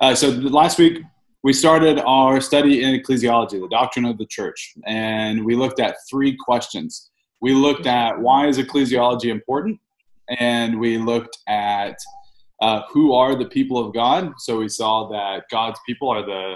[0.00, 1.02] Uh, so last week
[1.42, 5.96] we started our study in ecclesiology, the doctrine of the church, and we looked at
[6.08, 7.10] three questions.
[7.40, 9.80] We looked at why is ecclesiology important,
[10.38, 11.96] and we looked at
[12.60, 14.32] uh, who are the people of God.
[14.38, 16.54] So we saw that God's people are the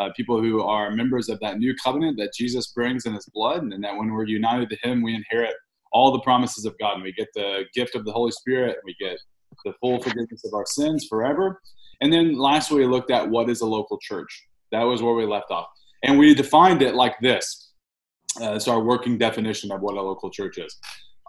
[0.00, 3.62] uh, people who are members of that new covenant that Jesus brings in his blood,
[3.62, 5.54] and that when we're united to him, we inherit
[5.92, 8.82] all the promises of God, and we get the gift of the Holy Spirit, and
[8.84, 9.16] we get
[9.64, 11.60] the full forgiveness of our sins forever.
[12.00, 14.46] And then last we looked at what is a local church.
[14.72, 15.66] That was where we left off.
[16.02, 17.72] And we defined it like this.
[18.40, 20.76] Uh, it's our working definition of what a local church is.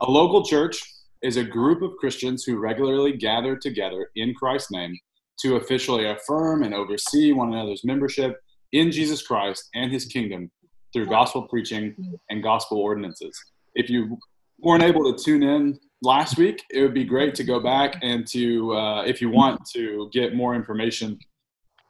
[0.02, 0.82] A local church
[1.22, 4.98] is a group of Christians who regularly gather together in Christ's name
[5.42, 8.40] to officially affirm and oversee one another's membership
[8.72, 10.52] in Jesus Christ and his kingdom
[10.94, 11.96] through gospel preaching
[12.30, 13.38] and gospel ordinances.
[13.76, 14.18] If you
[14.60, 18.26] weren't able to tune in last week, it would be great to go back and
[18.28, 21.20] to, uh, if you want to get more information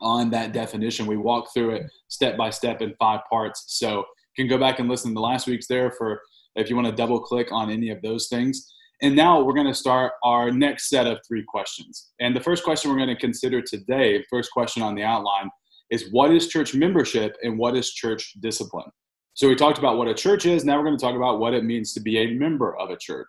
[0.02, 3.66] on that definition, we walk through it step by step in five parts.
[3.68, 4.00] So
[4.38, 6.22] you can go back and listen to last week's there for
[6.55, 8.74] if you want to double click on any of those things.
[9.04, 12.12] And now we're going to start our next set of three questions.
[12.20, 15.50] And the first question we're going to consider today, first question on the outline,
[15.90, 18.90] is what is church membership and what is church discipline?
[19.34, 20.66] So we talked about what a church is.
[20.66, 22.98] Now we're going to talk about what it means to be a member of a
[22.98, 23.28] church.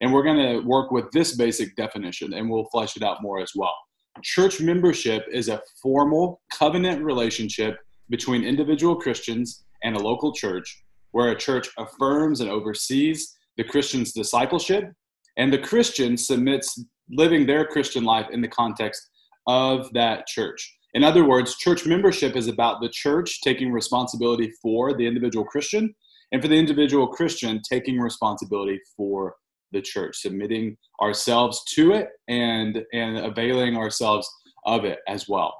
[0.00, 3.40] And we're going to work with this basic definition and we'll flesh it out more
[3.40, 3.74] as well.
[4.22, 11.30] Church membership is a formal covenant relationship between individual Christians and a local church where
[11.30, 14.92] a church affirms and oversees the Christian's discipleship
[15.36, 19.10] and the Christian submits living their Christian life in the context
[19.46, 20.76] of that church.
[20.94, 25.94] In other words, church membership is about the church taking responsibility for the individual Christian
[26.32, 29.34] and for the individual Christian taking responsibility for
[29.72, 34.28] the church, submitting ourselves to it and, and availing ourselves
[34.66, 35.54] of it as well.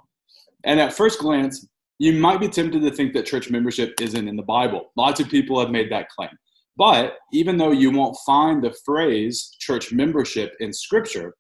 [0.65, 1.67] And at first glance,
[1.99, 4.91] you might be tempted to think that church membership isn't in the Bible.
[4.97, 6.31] Lots of people have made that claim.
[6.77, 11.35] But even though you won't find the phrase church membership in Scripture,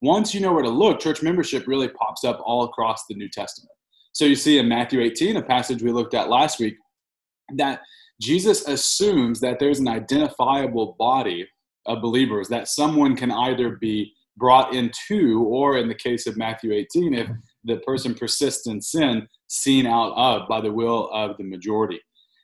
[0.00, 3.28] once you know where to look, church membership really pops up all across the New
[3.28, 3.70] Testament.
[4.12, 6.76] So you see in Matthew 18, a passage we looked at last week,
[7.56, 7.80] that
[8.20, 11.46] Jesus assumes that there's an identifiable body
[11.94, 17.14] believers that someone can either be brought into, or in the case of Matthew 18,
[17.14, 17.28] if
[17.64, 22.00] the person persists in sin, seen out of by the will of the majority.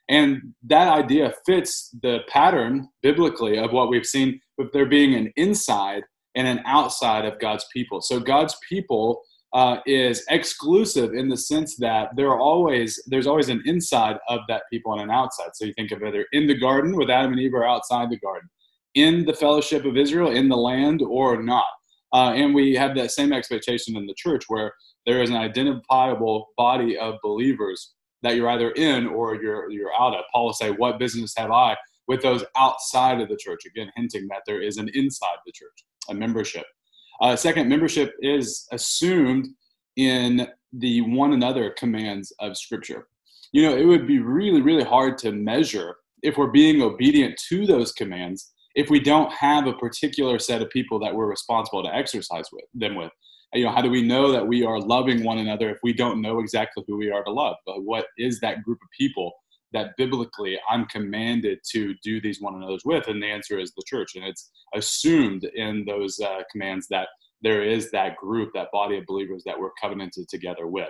[0.09, 5.31] And that idea fits the pattern biblically of what we've seen with there being an
[5.35, 6.03] inside
[6.35, 8.01] and an outside of God's people.
[8.01, 9.21] So God's people
[9.53, 14.39] uh, is exclusive in the sense that there are always there's always an inside of
[14.47, 15.49] that people and an outside.
[15.53, 18.17] So you think of either in the garden with Adam and Eve or outside the
[18.17, 18.49] garden,
[18.95, 21.65] in the fellowship of Israel, in the land or not.
[22.13, 24.73] Uh, and we have that same expectation in the church where
[25.05, 30.15] there is an identifiable body of believers that you're either in or you're you're out
[30.15, 30.23] of.
[30.31, 31.75] Paul will say, "What business have I
[32.07, 35.83] with those outside of the church?" Again, hinting that there is an inside the church
[36.09, 36.65] a membership.
[37.21, 39.47] Uh, second, membership is assumed
[39.95, 43.07] in the one another commands of Scripture.
[43.51, 47.67] You know, it would be really, really hard to measure if we're being obedient to
[47.67, 51.93] those commands if we don't have a particular set of people that we're responsible to
[51.93, 53.11] exercise with them with.
[53.53, 56.21] You know, how do we know that we are loving one another if we don't
[56.21, 57.55] know exactly who we are to love?
[57.67, 59.31] But what is that group of people
[59.73, 63.07] that biblically I'm commanded to do these one another's with?
[63.07, 64.15] And the answer is the church.
[64.15, 67.09] And it's assumed in those uh, commands that
[67.43, 70.89] there is that group, that body of believers that we're covenanted together with.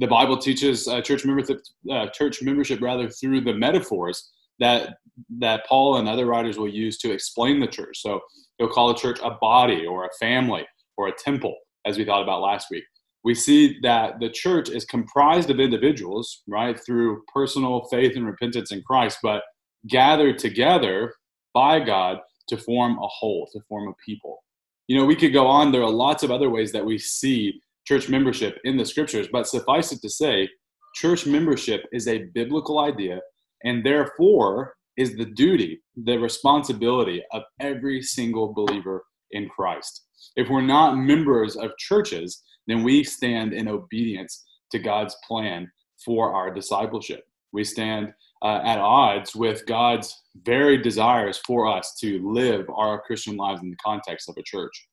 [0.00, 1.60] The Bible teaches uh, church membership,
[1.92, 4.96] uh, church membership rather through the metaphors that
[5.38, 8.00] that Paul and other writers will use to explain the church.
[8.00, 8.20] So
[8.56, 10.66] he'll call a church a body or a family
[10.96, 11.54] or a temple,
[11.84, 12.84] as we thought about last week
[13.24, 18.72] we see that the church is comprised of individuals, right, through personal faith and repentance
[18.72, 19.42] in Christ, but
[19.88, 21.14] gathered together
[21.52, 24.42] by God to form a whole, to form a people.
[24.88, 25.70] You know, we could go on.
[25.70, 29.46] There are lots of other ways that we see church membership in the scriptures, but
[29.46, 30.48] suffice it to say,
[30.94, 33.20] church membership is a biblical idea
[33.64, 40.04] and therefore is the duty, the responsibility of every single believer in Christ.
[40.36, 45.70] If we're not members of churches, then we stand in obedience to God's plan
[46.04, 47.24] for our discipleship.
[47.52, 48.12] We stand
[48.42, 53.70] uh, at odds with God's very desires for us to live our Christian lives in
[53.70, 54.88] the context of a church.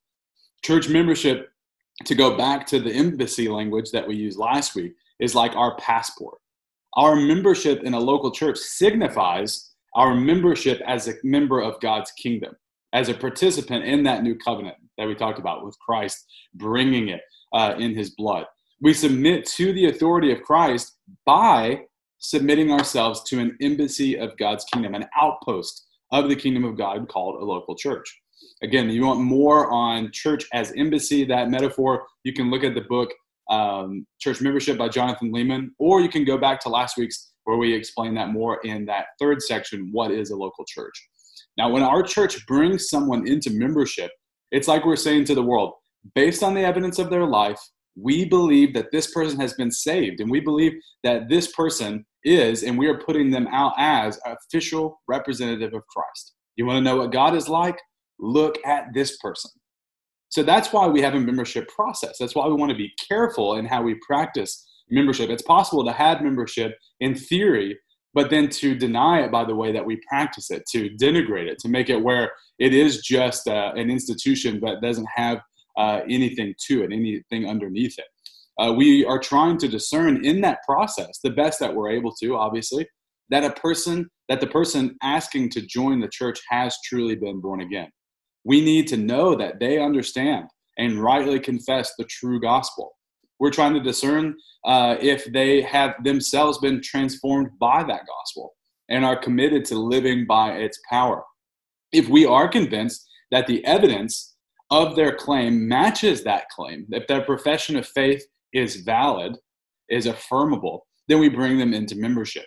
[0.63, 1.49] Church membership,
[2.05, 5.75] to go back to the embassy language that we used last week, is like our
[5.77, 6.39] passport.
[6.97, 12.55] Our membership in a local church signifies our membership as a member of God's kingdom,
[12.91, 17.21] as a participant in that new covenant that we talked about with Christ bringing it
[17.53, 18.45] uh, in his blood.
[18.81, 21.81] We submit to the authority of Christ by
[22.17, 27.07] submitting ourselves to an embassy of God's kingdom, an outpost of the kingdom of God
[27.09, 28.21] called a local church.
[28.63, 32.81] Again, you want more on church as embassy, that metaphor, you can look at the
[32.81, 33.13] book
[33.49, 37.57] um, Church Membership by Jonathan Leeman, or you can go back to last week's where
[37.57, 41.07] we explain that more in that third section what is a local church.
[41.57, 44.11] Now, when our church brings someone into membership,
[44.51, 45.73] it's like we're saying to the world,
[46.13, 47.59] based on the evidence of their life,
[47.95, 50.73] we believe that this person has been saved, and we believe
[51.03, 56.33] that this person is, and we are putting them out as official representative of Christ.
[56.57, 57.79] You want to know what God is like?
[58.19, 59.51] Look at this person.
[60.29, 62.17] So that's why we have a membership process.
[62.19, 65.29] That's why we want to be careful in how we practice membership.
[65.29, 67.77] It's possible to have membership in theory,
[68.13, 71.59] but then to deny it by the way that we practice it, to denigrate it,
[71.59, 75.39] to make it where it is just uh, an institution but doesn't have
[75.77, 78.05] uh, anything to it, anything underneath it.
[78.59, 82.35] Uh, we are trying to discern in that process, the best that we're able to,
[82.35, 82.87] obviously,
[83.29, 87.61] that a person, that the person asking to join the church has truly been born
[87.61, 87.89] again.
[88.47, 90.45] We need to know that they understand
[90.77, 92.95] and rightly confess the true gospel.
[93.39, 98.53] We're trying to discern uh, if they have themselves been transformed by that gospel
[98.87, 101.23] and are committed to living by its power.
[101.91, 104.37] If we are convinced that the evidence
[104.71, 108.23] of their claim matches that claim, if their profession of faith
[108.53, 109.35] is valid,
[109.89, 112.45] is affirmable, then we bring them into membership.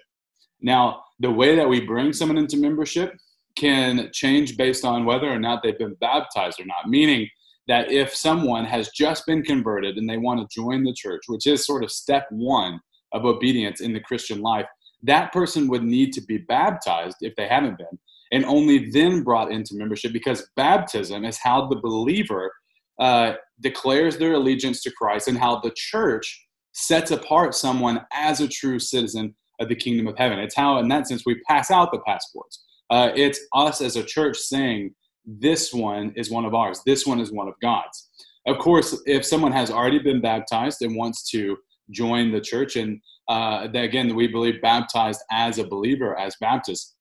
[0.62, 3.12] Now, the way that we bring someone into membership
[3.56, 7.28] can change based on whether or not they've been baptized or not, meaning
[7.68, 11.46] that if someone has just been converted and they want to join the church, which
[11.46, 12.80] is sort of step one
[13.12, 14.66] of obedience in the Christian life,
[15.02, 17.98] that person would need to be baptized if they haven't been
[18.32, 22.52] and only then brought into membership because baptism is how the believer
[22.98, 28.48] uh, declares their allegiance to Christ and how the church sets apart someone as a
[28.48, 30.38] true citizen of the kingdom of heaven.
[30.38, 32.64] It's how, in that sense, we pass out the passports.
[32.90, 34.94] Uh, it's us as a church saying,
[35.24, 38.08] this one is one of ours, this one is one of God's.
[38.46, 41.56] Of course, if someone has already been baptized and wants to
[41.90, 46.96] join the church, and uh, again, we believe baptized as a believer, as Baptists,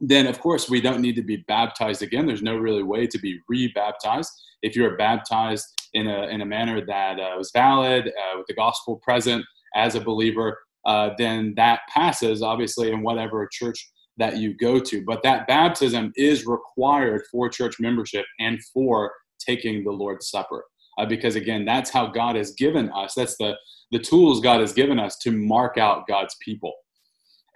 [0.00, 2.26] then of course we don't need to be baptized again.
[2.26, 4.30] There's no really way to be re-baptized.
[4.62, 5.64] If you're baptized
[5.94, 9.44] in a in a manner that uh, was valid uh, with the gospel present
[9.76, 13.88] as a believer, uh, then that passes obviously in whatever church
[14.22, 15.04] that you go to.
[15.04, 20.64] But that baptism is required for church membership and for taking the Lord's Supper.
[20.96, 23.14] Uh, because again, that's how God has given us.
[23.14, 23.56] That's the
[23.90, 26.72] the tools God has given us to mark out God's people.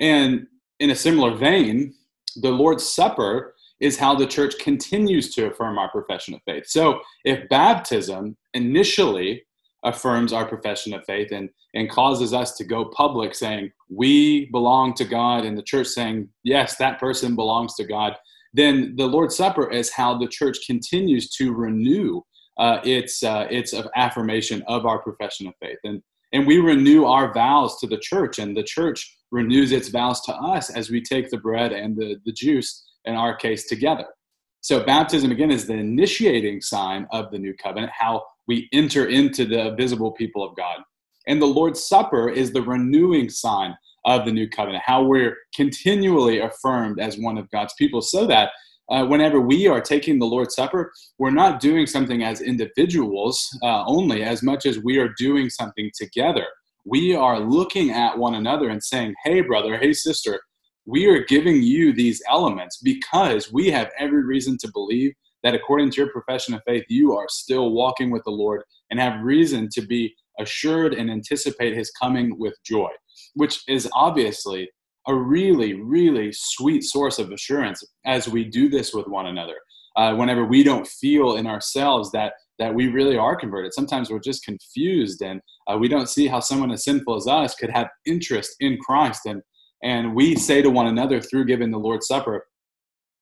[0.00, 0.48] And
[0.80, 1.94] in a similar vein,
[2.42, 6.66] the Lord's Supper is how the church continues to affirm our profession of faith.
[6.66, 9.44] So if baptism initially
[9.86, 14.92] affirms our profession of faith and, and causes us to go public saying we belong
[14.94, 18.16] to God and the church saying, yes, that person belongs to God,
[18.52, 22.20] then the Lord's Supper is how the church continues to renew
[22.58, 25.78] uh, its, uh, its affirmation of our profession of faith.
[25.84, 26.02] And,
[26.32, 30.34] and we renew our vows to the church, and the church renews its vows to
[30.34, 34.06] us as we take the bread and the, the juice, in our case, together.
[34.62, 39.44] So, baptism, again, is the initiating sign of the new covenant, how we enter into
[39.44, 40.78] the visible people of God.
[41.26, 46.38] And the Lord's Supper is the renewing sign of the new covenant, how we're continually
[46.38, 48.50] affirmed as one of God's people, so that
[48.88, 53.84] uh, whenever we are taking the Lord's Supper, we're not doing something as individuals uh,
[53.86, 56.46] only, as much as we are doing something together
[56.86, 60.40] we are looking at one another and saying, hey, brother, hey, sister,
[60.86, 65.12] we are giving you these elements because we have every reason to believe
[65.46, 68.98] that according to your profession of faith, you are still walking with the Lord and
[68.98, 72.90] have reason to be assured and anticipate his coming with joy,
[73.34, 74.68] which is obviously
[75.06, 79.54] a really, really sweet source of assurance as we do this with one another.
[79.94, 83.72] Uh, whenever we don't feel in ourselves that that we really are converted.
[83.72, 87.54] Sometimes we're just confused and uh, we don't see how someone as sinful as us
[87.54, 89.26] could have interest in Christ.
[89.26, 89.42] And,
[89.82, 92.46] and we say to one another through giving the Lord's Supper,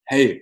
[0.09, 0.41] hey,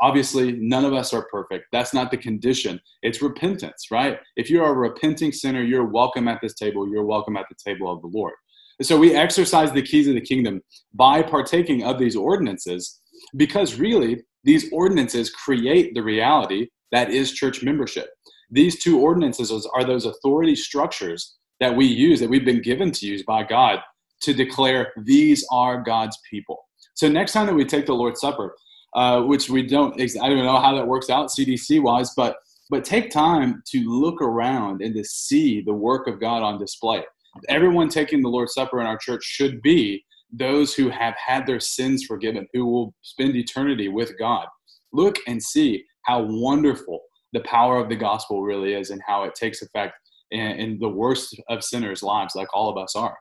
[0.00, 1.66] obviously none of us are perfect.
[1.72, 2.80] That's not the condition.
[3.02, 4.18] It's repentance, right?
[4.36, 6.88] If you're a repenting sinner, you're welcome at this table.
[6.88, 8.34] You're welcome at the table of the Lord.
[8.80, 10.60] so we exercise the keys of the kingdom
[10.94, 13.00] by partaking of these ordinances
[13.36, 18.08] because really these ordinances create the reality that is church membership.
[18.50, 23.06] These two ordinances are those authority structures that we use, that we've been given to
[23.06, 23.78] use by God
[24.22, 26.58] to declare these are God's people.
[26.94, 28.54] So next time that we take the Lord's Supper,
[28.94, 32.36] uh, which we don't, I don't know how that works out CDC wise, but
[32.70, 37.04] but take time to look around and to see the work of God on display.
[37.50, 41.60] Everyone taking the Lord's Supper in our church should be those who have had their
[41.60, 44.46] sins forgiven, who will spend eternity with God.
[44.94, 47.02] Look and see how wonderful
[47.34, 49.92] the power of the gospel really is and how it takes effect
[50.30, 53.18] in, in the worst of sinners' lives, like all of us are.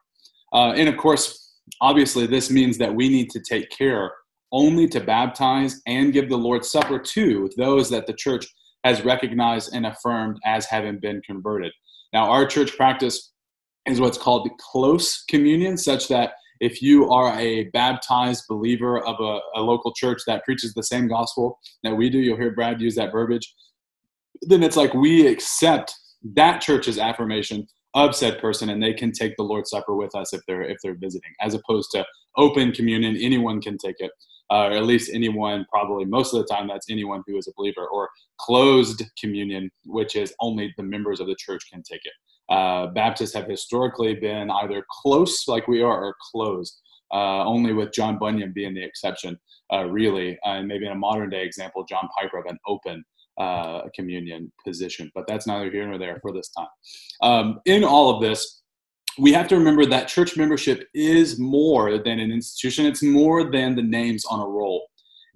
[0.53, 4.13] Uh, and of course, obviously, this means that we need to take care
[4.51, 8.45] only to baptize and give the Lord's Supper to those that the church
[8.83, 11.71] has recognized and affirmed as having been converted.
[12.13, 13.31] Now, our church practice
[13.85, 19.39] is what's called close communion, such that if you are a baptized believer of a,
[19.59, 22.95] a, local church that preaches the same gospel that we do, you'll hear Brad use
[22.95, 23.51] that verbiage,
[24.43, 25.93] then it's like we accept
[26.35, 27.65] that church's affirmation
[27.95, 30.77] of said person and they can take the Lord's Supper with us if they're if
[30.83, 32.05] they're visiting, as opposed to
[32.37, 34.11] open communion, anyone can take it.
[34.51, 37.53] Uh, or at least anyone, probably most of the time, that's anyone who is a
[37.55, 42.13] believer, or closed communion, which is only the members of the church can take it.
[42.49, 46.81] Uh, Baptists have historically been either close, like we are, or closed.
[47.13, 49.37] Uh, only with John Bunyan being the exception,
[49.73, 53.03] uh, really, and maybe in a modern day example, John Piper of an open
[53.37, 55.11] uh, communion position.
[55.13, 56.67] But that's neither here nor there for this time.
[57.21, 58.60] Um, in all of this,
[59.21, 63.75] we have to remember that church membership is more than an institution, it's more than
[63.75, 64.87] the names on a roll.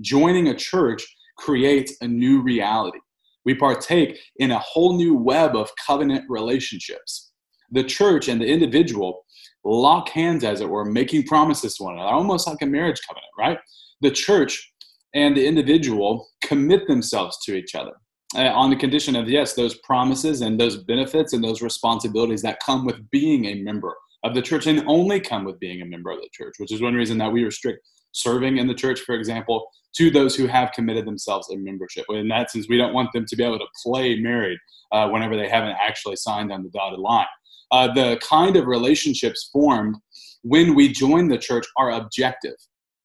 [0.02, 1.06] Joining a church
[1.38, 2.98] creates a new reality.
[3.46, 7.32] We partake in a whole new web of covenant relationships.
[7.70, 9.24] The church and the individual
[9.64, 13.32] lock hands, as it were, making promises to one another, almost like a marriage covenant,
[13.38, 13.60] right?
[14.02, 14.74] The church
[15.14, 17.94] and the individual commit themselves to each other
[18.36, 22.60] uh, on the condition of, yes, those promises and those benefits and those responsibilities that
[22.60, 26.12] come with being a member of the church and only come with being a member
[26.12, 27.80] of the church, which is one reason that we restrict
[28.12, 32.06] serving in the church, for example, to those who have committed themselves in membership.
[32.10, 34.58] In that sense, we don't want them to be able to play married
[34.92, 37.26] uh, whenever they haven't actually signed on the dotted line.
[37.72, 39.96] Uh, the kind of relationships formed
[40.44, 42.56] when we join the church are objective.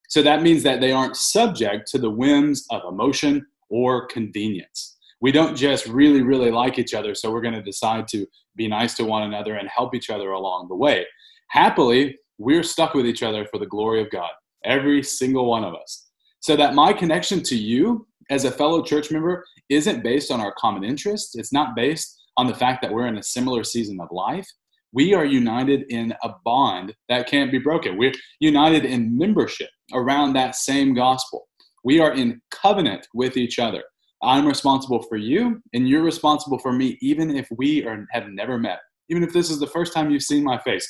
[0.09, 4.97] So that means that they aren't subject to the whims of emotion or convenience.
[5.21, 8.69] We don't just really, really like each other, so we're going to decide to be
[8.69, 11.07] nice to one another and help each other along the way.
[11.49, 14.31] Happily, we're stuck with each other for the glory of God,
[14.65, 16.09] every single one of us.
[16.41, 20.55] So that my connection to you as a fellow church member isn't based on our
[20.57, 24.09] common interests, it's not based on the fact that we're in a similar season of
[24.11, 24.47] life.
[24.93, 27.99] We are united in a bond that can't be broken.
[27.99, 31.47] We're united in membership around that same gospel.
[31.85, 33.85] We are in covenant with each other.
[34.23, 38.59] I'm responsible for you, and you're responsible for me, even if we are, have never
[38.59, 38.81] met.
[39.09, 40.87] Even if this is the first time you've seen my face,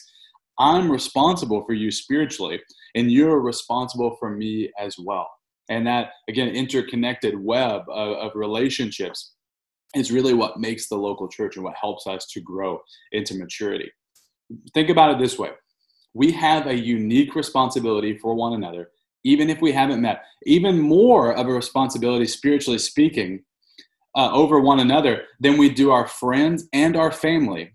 [0.58, 2.60] I'm responsible for you spiritually,
[2.94, 5.28] and you're responsible for me as well.
[5.68, 9.34] And that, again, interconnected web of, of relationships
[9.94, 12.80] is really what makes the local church and what helps us to grow
[13.12, 13.90] into maturity.
[14.74, 15.50] Think about it this way
[16.12, 18.90] we have a unique responsibility for one another,
[19.24, 23.44] even if we haven't met, even more of a responsibility, spiritually speaking,
[24.16, 27.70] uh, over one another than we do our friends and our family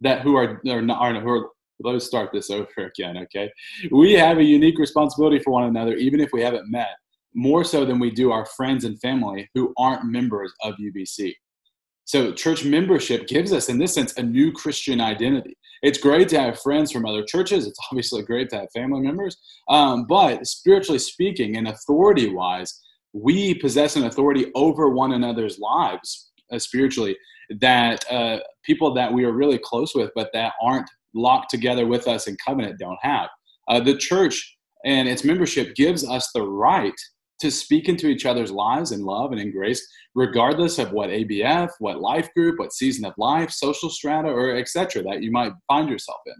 [0.00, 1.48] that who are, are, not, are who are
[1.82, 3.50] let's start this over again okay?
[3.90, 6.90] We have a unique responsibility for one another even if we haven't met
[7.34, 11.34] more so than we do our friends and family who aren't members of ubc
[12.04, 16.40] so church membership gives us in this sense a new christian identity it's great to
[16.40, 17.66] have friends from other churches.
[17.66, 19.36] It's obviously great to have family members.
[19.68, 22.80] Um, but spiritually speaking and authority wise,
[23.12, 27.16] we possess an authority over one another's lives uh, spiritually
[27.60, 32.06] that uh, people that we are really close with, but that aren't locked together with
[32.06, 33.28] us in covenant, don't have.
[33.68, 36.94] Uh, the church and its membership gives us the right
[37.40, 41.70] to speak into each other's lives in love and in grace, regardless of what ABF,
[41.78, 45.02] what life group, what season of life, social strata, or etc.
[45.02, 46.34] that you might find yourself in.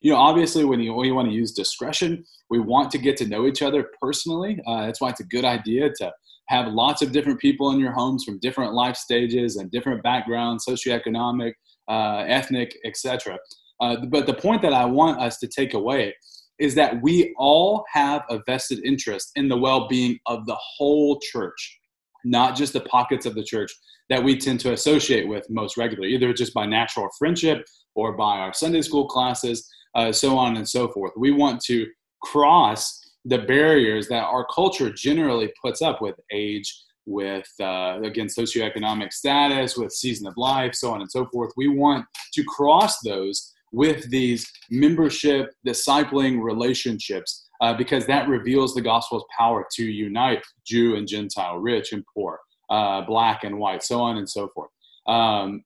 [0.00, 3.16] You know, obviously, when you, when you want to use discretion, we want to get
[3.18, 4.60] to know each other personally.
[4.66, 6.12] Uh, that's why it's a good idea to
[6.48, 10.66] have lots of different people in your homes from different life stages and different backgrounds,
[10.68, 11.52] socioeconomic,
[11.88, 13.38] uh, ethnic, etc.
[13.80, 16.14] Uh, but the point that I want us to take away
[16.58, 21.18] is that we all have a vested interest in the well being of the whole
[21.20, 21.78] church,
[22.24, 23.72] not just the pockets of the church
[24.10, 28.38] that we tend to associate with most regularly, either just by natural friendship or by
[28.38, 31.12] our Sunday school classes, uh, so on and so forth.
[31.16, 31.86] We want to
[32.22, 36.72] cross the barriers that our culture generally puts up with age,
[37.06, 41.52] with uh, again socioeconomic status, with season of life, so on and so forth.
[41.56, 48.82] We want to cross those with these membership discipling relationships uh, because that reveals the
[48.82, 52.38] gospel's power to unite Jew and Gentile, rich and poor,
[52.70, 54.70] uh, black and white, so on and so forth.
[55.06, 55.64] Um,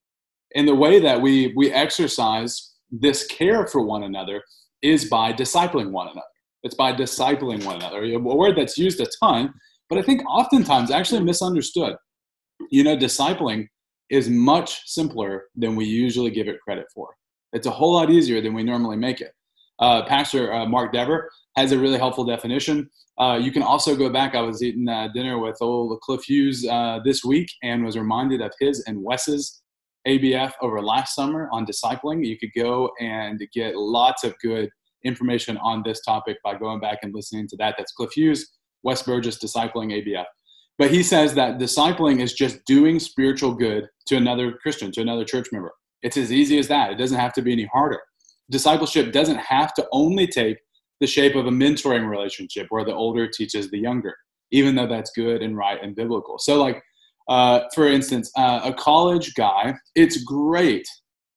[0.55, 4.43] and the way that we we exercise this care for one another
[4.83, 6.27] is by discipling one another.
[6.63, 8.05] It's by discipling one another.
[8.05, 9.53] A word that's used a ton,
[9.89, 11.97] but I think oftentimes actually misunderstood.
[12.71, 13.69] You know, discipling
[14.11, 17.09] is much simpler than we usually give it credit for.
[17.53, 19.33] It's a whole lot easier than we normally make it.
[19.79, 22.89] Uh, Pastor uh, Mark Dever has a really helpful definition.
[23.19, 24.35] Uh, you can also go back.
[24.35, 28.43] I was eating uh, dinner with old Cliff Hughes uh, this week and was reminded
[28.43, 29.63] of his and Wes's
[30.07, 32.25] ABF over last summer on discipling.
[32.25, 34.71] You could go and get lots of good
[35.05, 37.75] information on this topic by going back and listening to that.
[37.79, 38.51] That's Cliff Hughes,
[38.83, 40.25] Wes Burgess, Discipling ABF.
[40.79, 45.25] But he says that discipling is just doing spiritual good to another Christian, to another
[45.25, 45.73] church member.
[46.07, 46.93] It's as easy as that.
[46.93, 48.01] It doesn't have to be any harder.
[48.49, 50.59] Discipleship doesn't have to only take
[51.01, 54.15] the shape of a mentoring relationship where the older teaches the younger,
[54.53, 56.39] even though that's good and right and biblical.
[56.39, 56.81] So, like,
[57.29, 60.87] uh, for instance, uh, a college guy, it's great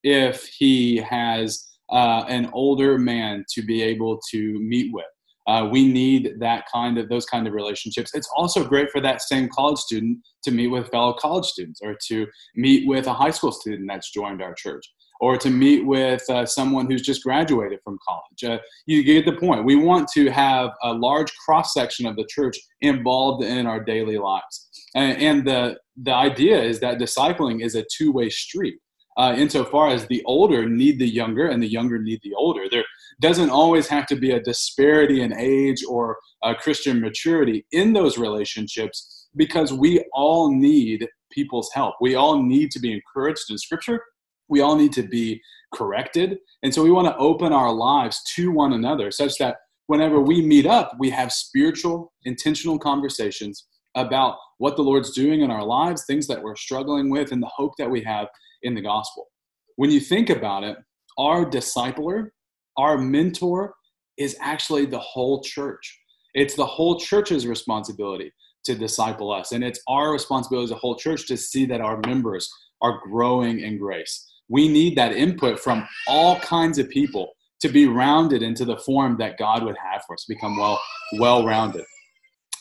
[0.04, 5.06] if he has uh, an older man to be able to meet with.
[5.50, 8.12] Uh, we need that kind of those kind of relationships.
[8.14, 11.96] It's also great for that same college student to meet with fellow college students, or
[12.08, 14.86] to meet with a high school student that's joined our church,
[15.20, 18.44] or to meet with uh, someone who's just graduated from college.
[18.44, 19.66] Uh, you get the point.
[19.66, 24.20] We want to have a large cross section of the church involved in our daily
[24.20, 28.78] lives, and, and the the idea is that discipling is a two way street
[29.20, 32.64] uh, insofar as the older need the younger and the younger need the older.
[32.72, 32.86] There
[33.20, 38.18] doesn't always have to be a disparity in age or uh, Christian maturity in those
[38.18, 41.96] relationships because we all need people's help.
[42.00, 44.02] We all need to be encouraged in Scripture.
[44.48, 45.42] We all need to be
[45.76, 46.38] corrected.
[46.64, 49.58] And so we want to open our lives to one another such that
[49.88, 55.52] whenever we meet up, we have spiritual, intentional conversations about what the Lord's doing in
[55.52, 58.28] our lives, things that we're struggling with, and the hope that we have
[58.64, 59.28] in the gospel.
[59.76, 60.78] When you think about it,
[61.18, 62.30] our discipler,
[62.78, 63.74] our mentor,
[64.18, 66.00] is actually the whole church.
[66.34, 68.32] It's the whole church's responsibility
[68.66, 69.52] to disciple us.
[69.52, 72.50] And it's our responsibility as a whole church to see that our members
[72.82, 74.26] are growing in grace.
[74.50, 79.18] We need that input from all kinds of people to be rounded into the form
[79.20, 80.80] that God would have for us, become well
[81.18, 81.86] well rounded.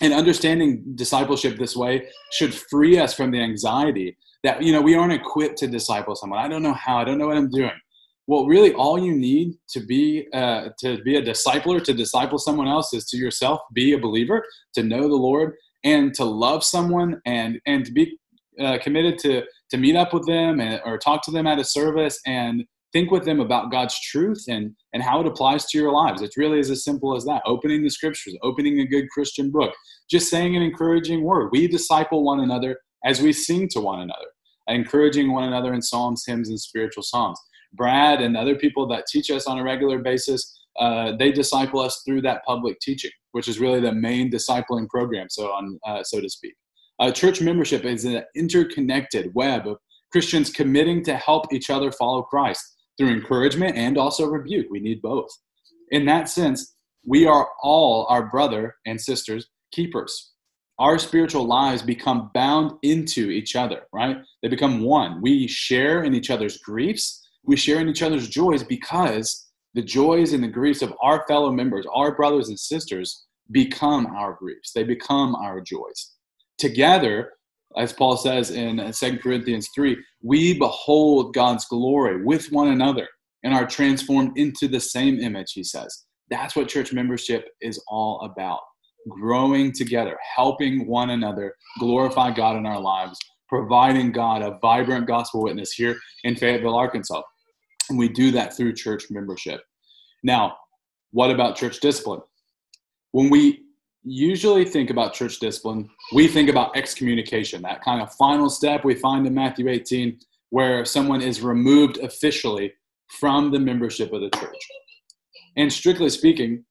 [0.00, 4.94] And understanding discipleship this way should free us from the anxiety that you know we
[4.94, 6.38] aren't equipped to disciple someone.
[6.38, 6.98] I don't know how.
[6.98, 7.72] I don't know what i'm doing.
[8.26, 12.68] Well really all you need to be uh, to be a discipler to disciple someone
[12.68, 17.20] else is to yourself be a believer to know the lord and to love someone
[17.24, 18.18] and and to be
[18.60, 21.64] uh, committed to to meet up with them and, or talk to them at a
[21.64, 25.92] service and think with them about god's truth and and how it applies to your
[25.92, 26.22] lives.
[26.22, 27.42] It really is as simple as that.
[27.46, 29.74] Opening the scriptures opening a good christian book
[30.10, 31.50] just saying an encouraging word.
[31.52, 34.26] We disciple one another as we sing to one another,
[34.68, 37.38] encouraging one another in psalms, hymns, and spiritual songs.
[37.72, 42.02] Brad and other people that teach us on a regular basis, uh, they disciple us
[42.06, 46.20] through that public teaching, which is really the main discipling program, so on, uh, so
[46.20, 46.54] to speak.
[46.98, 49.76] Uh, church membership is an interconnected web of
[50.10, 54.66] Christians committing to help each other follow Christ through encouragement and also rebuke.
[54.70, 55.30] We need both.
[55.90, 56.74] In that sense,
[57.06, 60.32] we are all our brother and sisters keepers
[60.78, 64.18] our spiritual lives become bound into each other, right?
[64.42, 65.20] They become one.
[65.20, 70.32] We share in each other's griefs, we share in each other's joys because the joys
[70.32, 74.72] and the griefs of our fellow members, our brothers and sisters, become our griefs.
[74.72, 76.12] They become our joys.
[76.58, 77.32] Together,
[77.76, 83.08] as Paul says in uh, 2 Corinthians 3, we behold God's glory with one another
[83.44, 86.04] and are transformed into the same image, he says.
[86.30, 88.60] That's what church membership is all about
[89.08, 93.18] growing together, helping one another glorify God in our lives,
[93.48, 97.22] providing God a vibrant gospel witness here in Fayetteville, Arkansas.
[97.88, 99.60] And we do that through church membership.
[100.22, 100.56] Now,
[101.12, 102.20] what about church discipline?
[103.12, 103.62] When we
[104.04, 108.94] usually think about church discipline, we think about excommunication, that kind of final step we
[108.94, 110.18] find in Matthew 18,
[110.50, 112.72] where someone is removed officially
[113.20, 114.56] from the membership of the church.
[115.56, 116.64] And strictly speaking,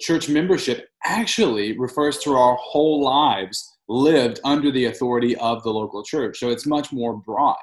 [0.00, 6.02] church membership actually refers to our whole lives lived under the authority of the local
[6.02, 6.38] church.
[6.38, 7.56] So it's much more broad.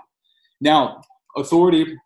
[0.61, 1.01] Now,
[1.35, 1.97] authority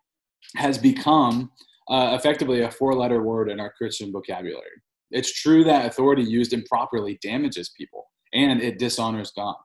[0.56, 1.50] has become
[1.88, 4.82] uh, effectively a four letter word in our Christian vocabulary.
[5.10, 9.56] It's true that authority used improperly damages people and it dishonors God.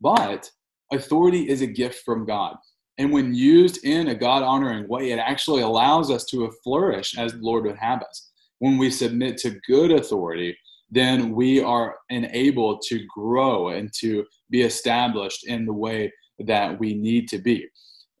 [0.00, 0.50] But
[0.92, 2.56] authority is a gift from God.
[2.98, 7.32] And when used in a God honoring way, it actually allows us to flourish as
[7.32, 8.31] the Lord would have us
[8.62, 10.56] when we submit to good authority,
[10.88, 16.12] then we are enabled to grow and to be established in the way
[16.46, 17.66] that we need to be.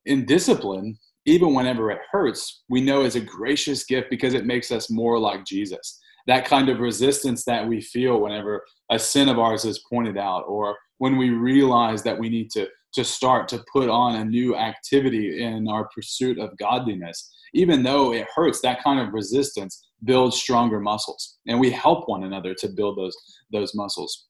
[0.04, 4.72] in discipline, even whenever it hurts, we know is a gracious gift because it makes
[4.72, 6.00] us more like Jesus.
[6.26, 10.42] That kind of resistance that we feel whenever a sin of ours is pointed out,
[10.48, 14.56] or when we realize that we need to, to start to put on a new
[14.56, 20.36] activity in our pursuit of godliness, even though it hurts, that kind of resistance builds
[20.36, 21.38] stronger muscles.
[21.46, 23.16] And we help one another to build those,
[23.52, 24.26] those muscles.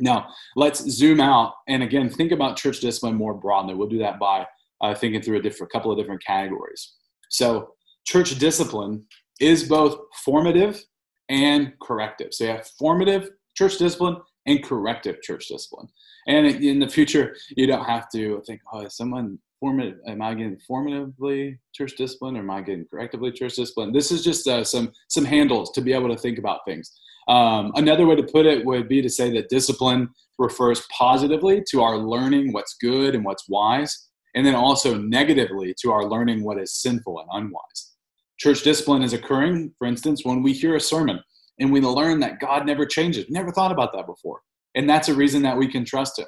[0.00, 3.74] Now, let's zoom out and again think about church discipline more broadly.
[3.74, 4.46] We'll do that by
[4.80, 6.94] uh, thinking through a different couple of different categories.
[7.30, 9.06] So, church discipline
[9.40, 10.82] is both formative
[11.28, 12.34] and corrective.
[12.34, 15.88] So, you have formative church discipline and corrective church discipline.
[16.26, 19.98] And in the future, you don't have to think, oh, someone formative?
[20.06, 23.94] Am I getting formatively church discipline or am I getting correctively church discipline?
[23.94, 26.92] This is just uh, some some handles to be able to think about things.
[27.28, 31.80] Um, another way to put it would be to say that discipline refers positively to
[31.80, 36.60] our learning what's good and what's wise, and then also negatively to our learning what
[36.60, 37.92] is sinful and unwise.
[38.38, 41.18] Church discipline is occurring, for instance, when we hear a sermon
[41.58, 43.24] and we learn that God never changes.
[43.30, 44.40] Never thought about that before.
[44.74, 46.26] And that's a reason that we can trust Him.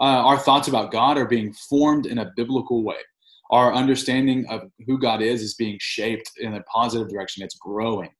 [0.00, 2.96] Uh, our thoughts about God are being formed in a biblical way.
[3.50, 7.42] Our understanding of who God is is being shaped in a positive direction.
[7.42, 8.10] It's growing.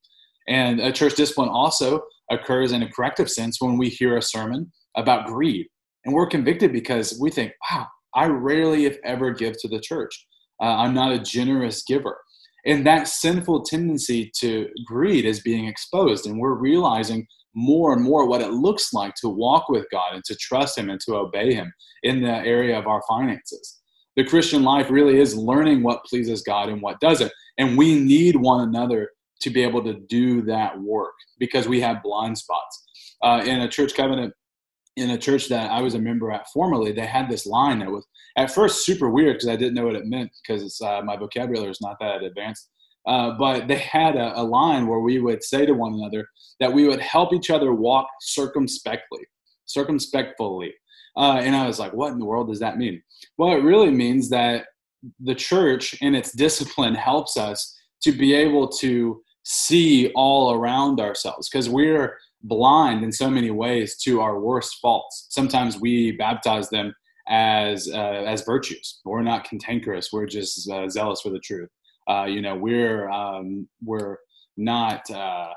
[0.48, 4.72] And a church discipline also occurs in a corrective sense when we hear a sermon
[4.96, 5.66] about greed.
[6.04, 10.26] And we're convicted because we think, wow, I rarely, if ever, give to the church.
[10.60, 12.18] Uh, I'm not a generous giver.
[12.64, 16.26] And that sinful tendency to greed is being exposed.
[16.26, 20.24] And we're realizing more and more what it looks like to walk with God and
[20.24, 23.80] to trust Him and to obey Him in the area of our finances.
[24.16, 27.32] The Christian life really is learning what pleases God and what doesn't.
[27.58, 32.02] And we need one another to be able to do that work because we have
[32.02, 32.84] blind spots.
[33.22, 34.32] Uh, in a church covenant,
[34.96, 37.90] in a church that I was a member at formerly, they had this line that
[37.90, 38.06] was
[38.36, 41.70] at first super weird because I didn't know what it meant because uh, my vocabulary
[41.70, 42.70] is not that advanced.
[43.08, 46.28] Uh, but they had a, a, line where we would say to one another
[46.60, 49.22] that we would help each other walk circumspectly,
[49.66, 50.68] circumspectfully.
[51.16, 53.02] Uh, and I was like, what in the world does that mean?
[53.38, 54.66] Well, it really means that
[55.20, 61.48] the church in its discipline helps us to be able to see all around ourselves
[61.48, 65.28] because we're blind in so many ways to our worst faults.
[65.30, 66.94] Sometimes we baptize them
[67.28, 69.00] as uh, as virtues.
[69.06, 70.10] We're not cantankerous.
[70.12, 71.70] We're just uh, zealous for the truth.
[72.08, 74.18] Uh, you know, we're um, we're
[74.56, 75.50] not uh,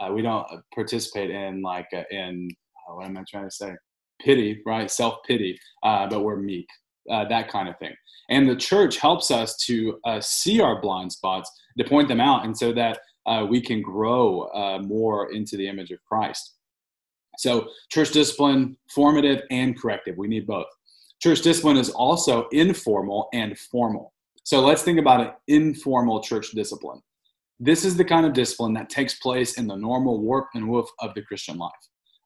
[0.00, 2.48] uh, we don't participate in like uh, in
[2.88, 3.72] what am I trying to say?
[4.20, 4.90] Pity, right?
[4.90, 6.68] Self pity, but we're meek.
[7.08, 7.94] that kind of thing.
[8.30, 12.56] And the church helps us to see our blind spots, to point them out, and
[12.56, 12.98] so that
[13.48, 16.54] we can grow more into the image of Christ.
[17.38, 20.16] So, church discipline, formative and corrective.
[20.16, 20.66] We need both.
[21.20, 24.13] Church discipline is also informal and formal.
[24.44, 27.00] So let's think about an informal church discipline.
[27.58, 30.86] This is the kind of discipline that takes place in the normal warp and woof
[31.00, 31.72] of the Christian life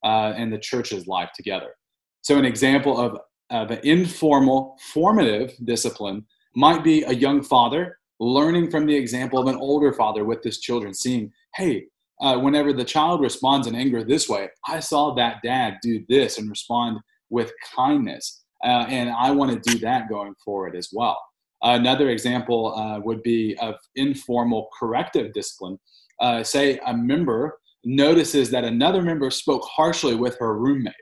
[0.04, 1.74] uh, and the church's life together.
[2.22, 3.18] So, an example of,
[3.50, 6.26] of an informal, formative discipline
[6.56, 10.58] might be a young father learning from the example of an older father with his
[10.58, 11.84] children, seeing, hey,
[12.20, 16.38] uh, whenever the child responds in anger this way, I saw that dad do this
[16.38, 16.98] and respond
[17.30, 18.42] with kindness.
[18.64, 21.16] Uh, and I want to do that going forward as well.
[21.62, 25.78] Another example uh, would be of informal corrective discipline.
[26.20, 30.94] Uh, say a member notices that another member spoke harshly with her roommate.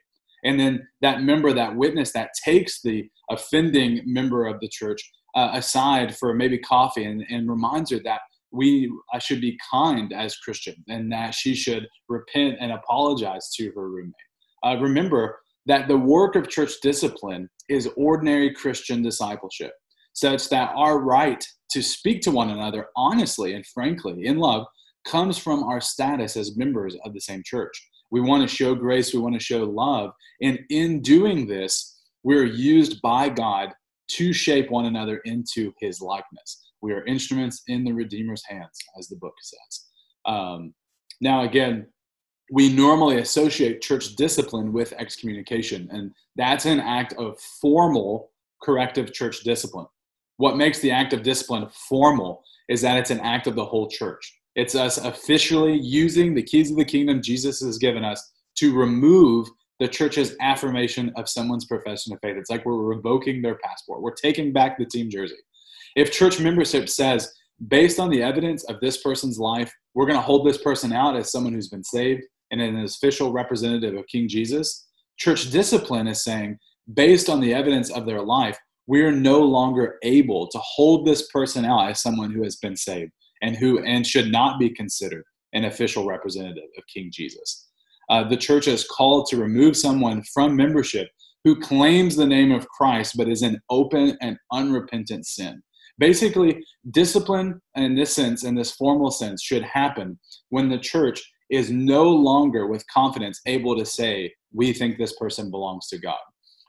[0.44, 5.00] And then that member, that witness, that takes the offending member of the church
[5.34, 8.20] uh, aside for maybe coffee and, and reminds her that
[8.52, 13.72] we uh, should be kind as Christian and that she should repent and apologize to
[13.74, 14.14] her roommate.
[14.62, 19.72] Uh, remember, that the work of church discipline is ordinary Christian discipleship,
[20.16, 24.66] such that our right to speak to one another honestly and frankly in love
[25.06, 27.86] comes from our status as members of the same church.
[28.10, 30.12] We want to show grace, we want to show love.
[30.40, 33.72] And in doing this, we're used by God
[34.12, 36.64] to shape one another into his likeness.
[36.80, 39.84] We are instruments in the Redeemer's hands, as the book says.
[40.24, 40.72] Um,
[41.20, 41.86] now, again,
[42.50, 48.30] we normally associate church discipline with excommunication, and that's an act of formal
[48.62, 49.86] corrective church discipline.
[50.38, 53.88] What makes the act of discipline formal is that it's an act of the whole
[53.88, 54.32] church.
[54.54, 59.48] It's us officially using the keys of the kingdom Jesus has given us to remove
[59.78, 62.36] the church's affirmation of someone's profession of faith.
[62.38, 65.36] It's like we're revoking their passport, we're taking back the team jersey.
[65.94, 67.32] If church membership says,
[67.68, 71.16] based on the evidence of this person's life, we're going to hold this person out
[71.16, 74.86] as someone who's been saved, and an official representative of King Jesus,
[75.18, 76.58] church discipline is saying,
[76.94, 81.64] based on the evidence of their life, we're no longer able to hold this person
[81.64, 85.64] out as someone who has been saved and who and should not be considered an
[85.64, 87.68] official representative of King Jesus.
[88.08, 91.08] Uh, the church is called to remove someone from membership
[91.44, 95.62] who claims the name of Christ but is in open and unrepentant sin.
[95.98, 100.18] Basically, discipline in this sense, in this formal sense, should happen
[100.50, 105.50] when the church is no longer with confidence able to say, We think this person
[105.50, 106.18] belongs to God.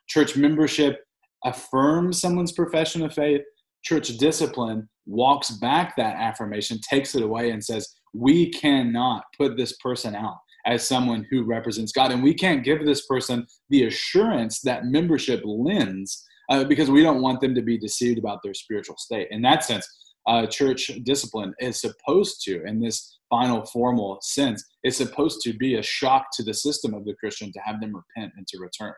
[0.08, 1.00] Church membership
[1.46, 3.42] affirms someone's profession of faith.
[3.84, 9.78] Church discipline walks back that affirmation, takes it away, and says, We cannot put this
[9.78, 12.12] person out as someone who represents God.
[12.12, 17.22] And we can't give this person the assurance that membership lends uh, because we don't
[17.22, 19.28] want them to be deceived about their spiritual state.
[19.32, 19.88] In that sense,
[20.28, 25.76] uh, church discipline is supposed to, in this final formal sense, is supposed to be
[25.76, 28.94] a shock to the system of the Christian to have them repent and to return.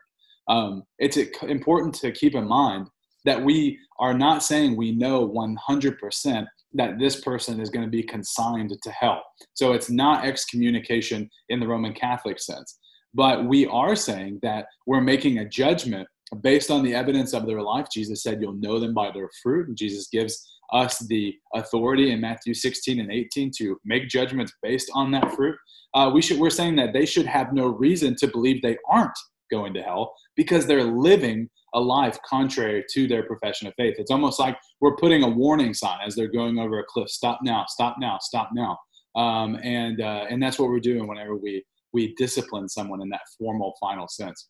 [0.50, 2.88] Um, it's important to keep in mind
[3.26, 8.04] that we are not saying we know 100% that this person is going to be
[8.04, 9.24] consigned to hell.
[9.54, 12.80] So it's not excommunication in the Roman Catholic sense.
[13.14, 16.08] But we are saying that we're making a judgment
[16.42, 17.88] based on the evidence of their life.
[17.92, 19.68] Jesus said, You'll know them by their fruit.
[19.68, 24.92] And Jesus gives us the authority in Matthew 16 and 18 to make judgments based
[24.94, 25.56] on that fruit.
[25.96, 29.18] Uh, we should, we're saying that they should have no reason to believe they aren't
[29.50, 33.96] going to hell because they're living a life contrary to their profession of faith.
[33.98, 37.10] It's almost like we're putting a warning sign as they're going over a cliff.
[37.10, 37.66] Stop now!
[37.68, 38.18] Stop now!
[38.22, 38.78] Stop now!
[39.16, 43.22] Um, and uh, and that's what we're doing whenever we we discipline someone in that
[43.38, 44.50] formal final sense.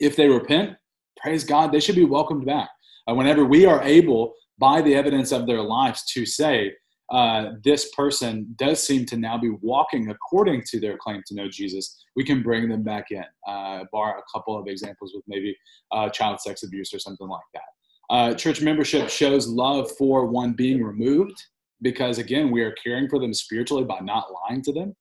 [0.00, 0.76] If they repent,
[1.20, 2.70] praise God, they should be welcomed back.
[3.08, 6.72] Uh, whenever we are able, by the evidence of their lives, to say,
[7.10, 11.48] uh, this person does seem to now be walking according to their claim to know
[11.48, 15.56] Jesus, we can bring them back in, uh, bar a couple of examples with maybe
[15.92, 17.62] uh, child sex abuse or something like that.
[18.10, 21.40] Uh, church membership shows love for one being removed
[21.82, 24.94] because, again, we are caring for them spiritually by not lying to them.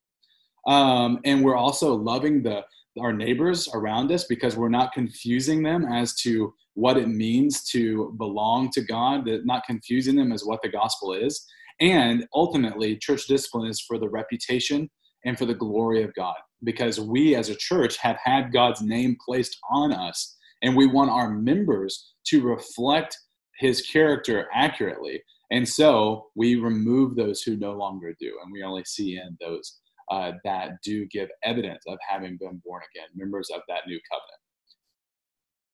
[0.67, 2.63] Um, and we're also loving the
[3.00, 8.13] our neighbors around us because we're not confusing them as to what it means to
[8.17, 11.45] belong to God, not confusing them as what the gospel is.
[11.80, 14.89] And ultimately, church discipline is for the reputation
[15.26, 19.15] and for the glory of God because we as a church have had God's name
[19.26, 23.18] placed on us and we want our members to reflect
[23.58, 25.22] his character accurately.
[25.52, 29.80] And so we remove those who no longer do, and we only see in those
[30.12, 34.39] uh, that do give evidence of having been born again, members of that new covenant.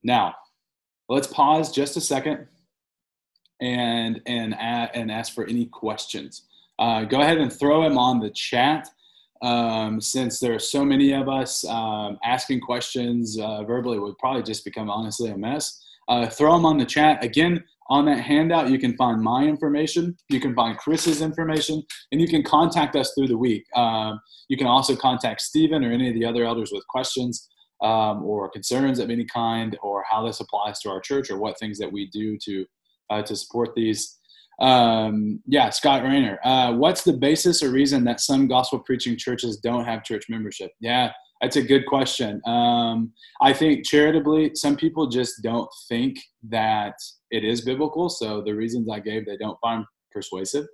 [0.03, 0.35] Now,
[1.09, 2.47] let's pause just a second
[3.61, 6.43] and and and ask for any questions.
[6.77, 8.89] Uh, go ahead and throw them on the chat.
[9.41, 14.43] Um, since there are so many of us um, asking questions uh, verbally would probably
[14.43, 15.81] just become honestly a mess.
[16.07, 17.23] Uh, throw them on the chat.
[17.23, 22.19] Again, on that handout, you can find my information, you can find Chris's information, and
[22.19, 23.65] you can contact us through the week.
[23.75, 27.47] Um, you can also contact Stephen or any of the other elders with questions
[27.83, 31.59] um, or concerns of any kind, or how this applies to our church, or what
[31.59, 32.65] things that we do to
[33.09, 34.17] uh, to support these.
[34.59, 36.39] Um, yeah, Scott Rayner.
[36.43, 40.71] Uh, what's the basis or reason that some gospel preaching churches don't have church membership?
[40.79, 42.41] Yeah, that's a good question.
[42.45, 46.17] Um, I think charitably, some people just don't think
[46.49, 46.95] that
[47.31, 48.09] it is biblical.
[48.09, 50.65] So the reasons I gave, they don't find persuasive.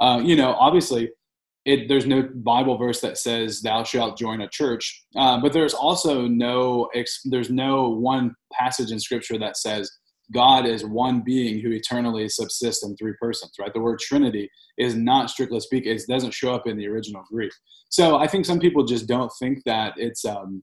[0.00, 1.10] Uh, you know, obviously,
[1.64, 5.74] it, there's no Bible verse that says "Thou shalt join a church," uh, but there's
[5.74, 6.88] also no
[7.26, 9.90] there's no one passage in Scripture that says
[10.32, 13.72] God is one being who eternally subsists in three persons, right?
[13.72, 17.52] The word Trinity is not strictly speaking, it doesn't show up in the original Greek.
[17.88, 20.62] So I think some people just don't think that it's, um,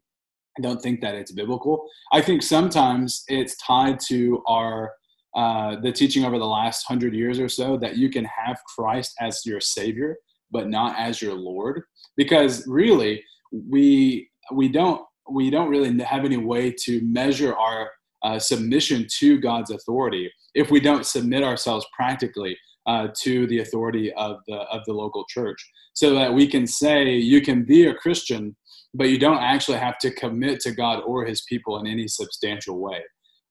[0.62, 1.86] don't think that it's biblical.
[2.12, 4.94] I think sometimes it's tied to our,
[5.36, 9.14] uh, the teaching over the last hundred years or so that you can have Christ
[9.20, 10.16] as your Savior,
[10.50, 11.84] but not as your Lord,
[12.16, 17.92] because really we we don't we don't really have any way to measure our
[18.24, 24.14] uh, submission to God's authority if we don't submit ourselves practically uh, to the authority
[24.14, 27.94] of the of the local church, so that we can say you can be a
[27.94, 28.56] Christian,
[28.94, 32.80] but you don't actually have to commit to God or His people in any substantial
[32.80, 33.02] way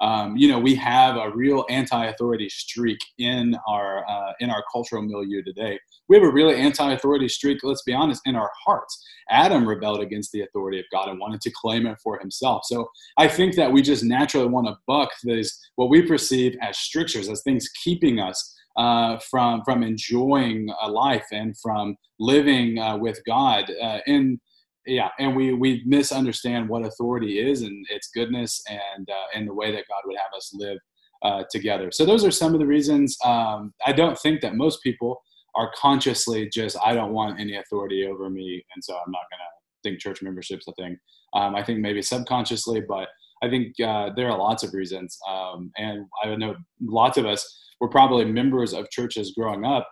[0.00, 5.02] um, you know, we have a real anti-authority streak in our uh, in our cultural
[5.02, 5.78] milieu today.
[6.08, 7.58] We have a really anti-authority streak.
[7.62, 9.02] Let's be honest, in our hearts.
[9.30, 12.62] Adam rebelled against the authority of God and wanted to claim it for himself.
[12.66, 16.78] So I think that we just naturally want to buck these what we perceive as
[16.78, 22.96] strictures, as things keeping us uh, from from enjoying a life and from living uh,
[22.96, 24.38] with God uh, in
[24.86, 29.54] yeah and we we misunderstand what authority is and its goodness and uh, and the
[29.54, 30.78] way that god would have us live
[31.22, 31.90] uh, together.
[31.90, 33.16] So those are some of the reasons.
[33.24, 35.20] Um, I don't think that most people
[35.54, 39.88] are consciously just I don't want any authority over me, and so I'm not to
[39.88, 40.98] think church membership's a thing.
[41.34, 43.08] Um, I think maybe subconsciously, but
[43.42, 47.62] I think uh, there are lots of reasons, um, and I know lots of us
[47.80, 49.88] were probably members of churches growing up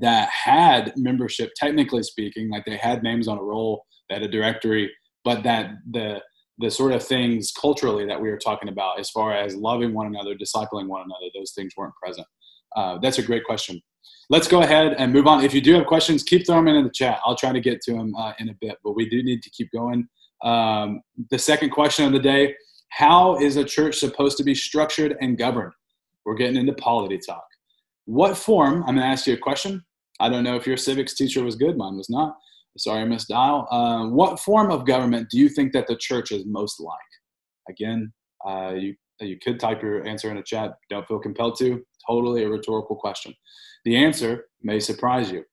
[0.00, 4.28] that had membership, technically speaking, like they had names on a roll, they had a
[4.28, 4.90] directory,
[5.24, 6.20] but that the
[6.58, 10.06] the sort of things culturally that we were talking about, as far as loving one
[10.06, 12.26] another, discipling one another, those things weren't present.
[12.76, 13.80] Uh, that's a great question.
[14.28, 15.44] Let's go ahead and move on.
[15.44, 17.20] If you do have questions, keep throwing them in the chat.
[17.24, 19.50] I'll try to get to them uh, in a bit, but we do need to
[19.50, 20.06] keep going.
[20.44, 22.54] Um, the second question of the day
[22.90, 25.72] How is a church supposed to be structured and governed?
[26.24, 27.44] We're getting into polity talk.
[28.12, 29.82] What form, I'm going to ask you a question.
[30.20, 32.36] I don't know if your civics teacher was good, mine was not.
[32.76, 33.66] Sorry, Miss Dial.
[33.70, 36.98] Uh, what form of government do you think that the church is most like?
[37.70, 38.12] Again,
[38.46, 40.72] uh, you, you could type your answer in the chat.
[40.90, 41.82] Don't feel compelled to.
[42.06, 43.32] Totally a rhetorical question.
[43.86, 45.44] The answer may surprise you.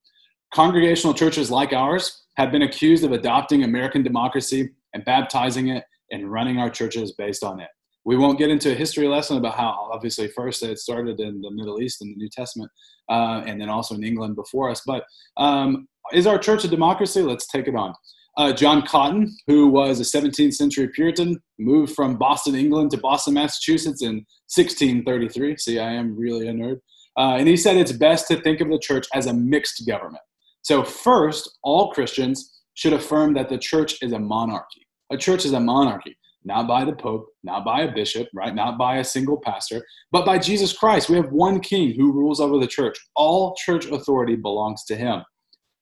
[0.54, 6.30] Congregational churches like ours have been accused of adopting American democracy and baptizing it and
[6.30, 7.69] running our churches based on it.
[8.10, 11.52] We won't get into a history lesson about how, obviously, first it started in the
[11.52, 12.72] Middle East in the New Testament,
[13.08, 14.82] uh, and then also in England before us.
[14.84, 15.04] But
[15.38, 17.22] um, is our church a democracy?
[17.22, 17.93] Let's take it on.
[18.36, 23.36] Uh, John Cotton, who was a 17th century Puritan, moved from Boston, England to Boston,
[23.36, 25.58] Massachusetts in 1633.
[25.58, 26.80] See, I am really a nerd.
[27.15, 30.24] Uh, and he said it's best to think of the church as a mixed government.
[30.63, 34.88] So, first, all Christians should affirm that the church is a monarchy.
[35.12, 38.56] A church is a monarchy, not by the Pope, not by a bishop, right?
[38.56, 41.10] Not by a single pastor, but by Jesus Christ.
[41.10, 42.97] We have one king who rules over the church.
[43.15, 45.23] All church authority belongs to him.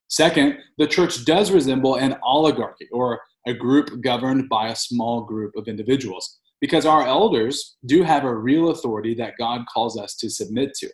[0.10, 5.56] Second, the church does resemble an oligarchy or a group governed by a small group
[5.56, 10.30] of individuals because our elders do have a real authority that God calls us to
[10.30, 10.90] submit to.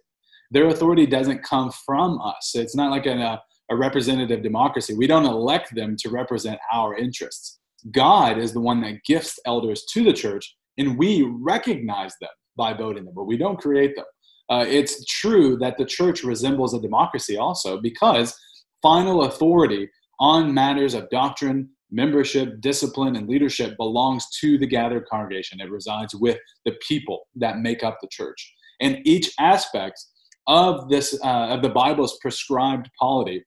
[0.51, 2.51] Their authority doesn't come from us.
[2.55, 3.37] It's not like a, uh,
[3.71, 4.93] a representative democracy.
[4.93, 7.59] We don't elect them to represent our interests.
[7.91, 12.73] God is the one that gifts elders to the church, and we recognize them by
[12.73, 14.05] voting them, but we don't create them.
[14.49, 18.37] Uh, it's true that the church resembles a democracy also because
[18.81, 25.61] final authority on matters of doctrine, membership, discipline, and leadership belongs to the gathered congregation.
[25.61, 28.53] It resides with the people that make up the church.
[28.81, 30.03] And each aspect
[30.47, 33.43] of this uh, of the Bible's prescribed polity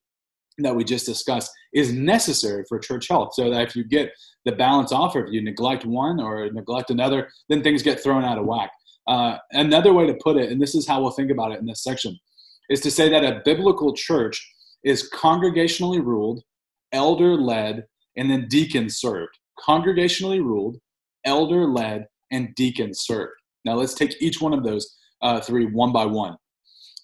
[0.59, 3.31] that we just discussed is necessary for church health.
[3.35, 4.11] So that if you get
[4.47, 8.25] the balance off, or if you neglect one or neglect another, then things get thrown
[8.25, 8.71] out of whack.
[9.07, 11.67] Uh, another way to put it, and this is how we'll think about it in
[11.67, 12.19] this section,
[12.71, 14.37] is to say that a biblical church
[14.85, 16.43] is congregationally ruled,
[16.93, 17.85] elder led,
[18.17, 19.35] and then deacon served.
[19.69, 20.79] Congregationally ruled,
[21.25, 23.35] elder led, and deacon served.
[23.67, 26.37] Now let's take each one of those uh, three one by one.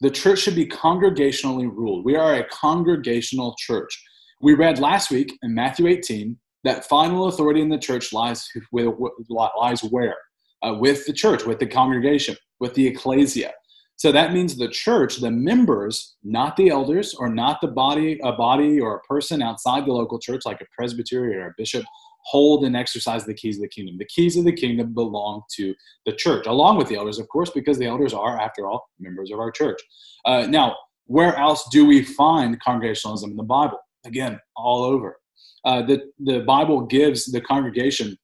[0.01, 2.05] The church should be congregationally ruled.
[2.05, 3.93] We are a congregational church.
[4.43, 8.93] We read last week in Matthew 18 that final authority in the church lies, with,
[9.31, 10.17] lies where?
[10.63, 13.53] Uh, with the church, with the congregation, with the ecclesia.
[13.97, 18.33] So that means the church, the members, not the elders or not the body, a
[18.33, 21.85] body or a person outside the local church, like a presbytery or a bishop,
[22.25, 23.97] hold and exercise the keys of the kingdom.
[23.99, 25.73] The keys of the kingdom belong to
[26.05, 29.31] the church, along with the elders, of course, because the elders are, after all, members
[29.31, 29.81] of our church.
[30.25, 30.77] Uh, now,
[31.07, 33.79] where else do we find congregationalism in the Bible?
[34.05, 35.19] Again, all over.
[35.65, 38.17] Uh, the, the Bible gives the congregation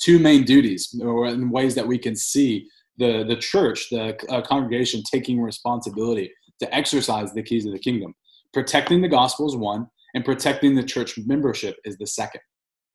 [0.00, 4.42] two main duties, or in ways that we can see the, the church, the uh,
[4.42, 8.14] congregation taking responsibility to exercise the keys of the kingdom.
[8.52, 12.40] Protecting the gospel is one, and protecting the church membership is the second.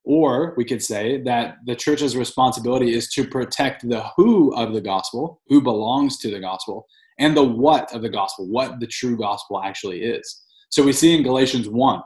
[0.05, 4.81] Or we could say that the church's responsibility is to protect the who of the
[4.81, 6.85] gospel, who belongs to the gospel,
[7.19, 10.41] and the what of the gospel, what the true gospel actually is.
[10.69, 12.01] So we see in Galatians 1,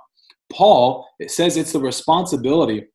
[0.51, 2.85] Paul, it says it's the responsibility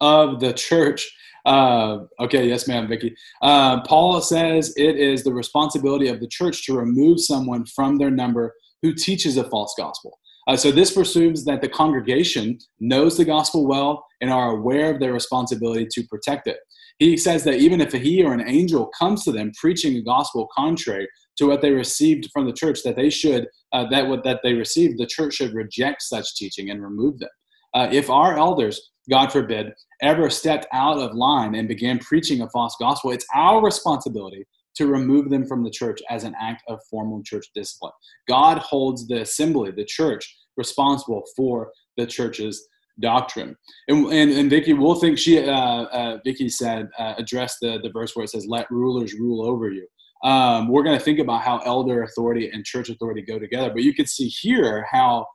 [0.00, 1.08] of the church
[1.44, 3.14] uh, okay, yes, ma'am, Vicky.
[3.42, 8.10] Uh, Paul says it is the responsibility of the church to remove someone from their
[8.10, 10.18] number who teaches a false gospel.
[10.48, 15.00] Uh, so this presumes that the congregation knows the gospel well and are aware of
[15.00, 16.58] their responsibility to protect it.
[16.98, 20.48] He says that even if he or an angel comes to them preaching a gospel
[20.54, 24.40] contrary to what they received from the church, that they should uh, that what that
[24.42, 27.30] they received, the church should reject such teaching and remove them.
[27.74, 32.50] Uh, if our elders God forbid, ever stepped out of line and began preaching a
[32.50, 34.46] false gospel, it's our responsibility
[34.76, 37.92] to remove them from the church as an act of formal church discipline.
[38.28, 42.68] God holds the assembly, the church, responsible for the church's
[43.00, 43.56] doctrine.
[43.88, 47.90] And, and, and Vicky, we'll think she, uh, uh, Vicky said, uh, address the, the
[47.90, 49.86] verse where it says, let rulers rule over you.
[50.22, 53.70] Um, we're going to think about how elder authority and church authority go together.
[53.70, 55.26] But you can see here how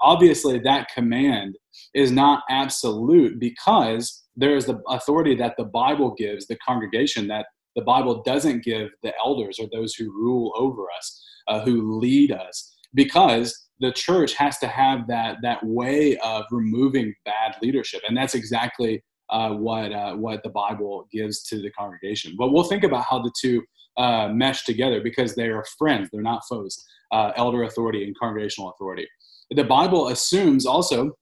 [0.00, 1.56] obviously that command
[1.94, 7.46] is not absolute because there is the authority that the Bible gives the congregation that
[7.74, 12.32] the Bible doesn't give the elders or those who rule over us, uh, who lead
[12.32, 18.16] us, because the church has to have that that way of removing bad leadership, and
[18.16, 22.34] that's exactly uh, what uh, what the Bible gives to the congregation.
[22.38, 23.62] But we'll think about how the two
[23.96, 26.84] uh, mesh together because they are friends; they're not foes.
[27.12, 29.06] Uh, elder authority and congregational authority.
[29.50, 31.12] The Bible assumes also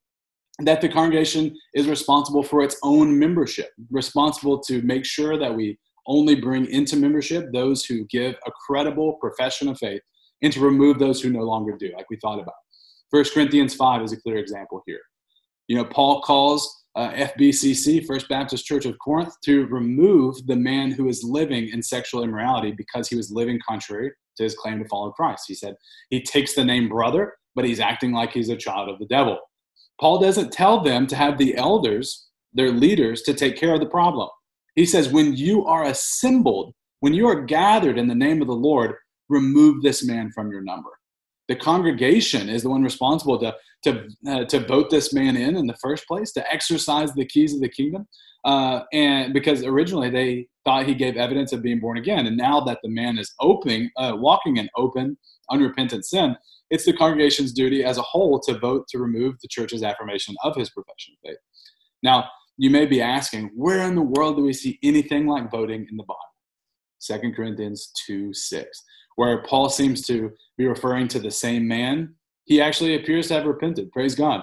[0.61, 5.79] that the congregation is responsible for its own membership, responsible to make sure that we
[6.07, 10.01] only bring into membership those who give a credible profession of faith
[10.43, 12.55] and to remove those who no longer do, like we thought about.
[13.11, 15.01] First Corinthians 5 is a clear example here.
[15.69, 20.91] You know, Paul calls uh, FBCC, First Baptist Church of Corinth, to remove the man
[20.91, 24.89] who is living in sexual immorality because he was living contrary to his claim to
[24.89, 25.45] follow Christ.
[25.49, 25.75] He said
[26.11, 29.39] he takes the name brother, but he's acting like he's a child of the devil.
[30.01, 33.87] Paul doesn't tell them to have the elders, their leaders, to take care of the
[33.87, 34.29] problem.
[34.75, 38.55] He says, when you are assembled, when you are gathered in the name of the
[38.55, 38.95] Lord,
[39.29, 40.91] remove this man from your number.
[41.49, 45.67] The congregation is the one responsible to, to, uh, to vote this man in in
[45.67, 48.07] the first place, to exercise the keys of the kingdom.
[48.45, 52.27] Uh, and because originally they thought he gave evidence of being born again.
[52.27, 55.17] And now that the man is opening, uh, walking in open,
[55.51, 56.37] unrepentant sin,
[56.71, 60.57] it's the congregation's duty as a whole to vote to remove the church's affirmation of
[60.57, 61.39] his profession of faith.
[62.03, 65.87] Now, you may be asking, where in the world do we see anything like voting
[65.91, 66.19] in the Bible?
[67.23, 68.83] 2 Corinthians 2 6,
[69.17, 72.15] where Paul seems to be referring to the same man.
[72.45, 73.91] He actually appears to have repented.
[73.93, 74.43] Praise God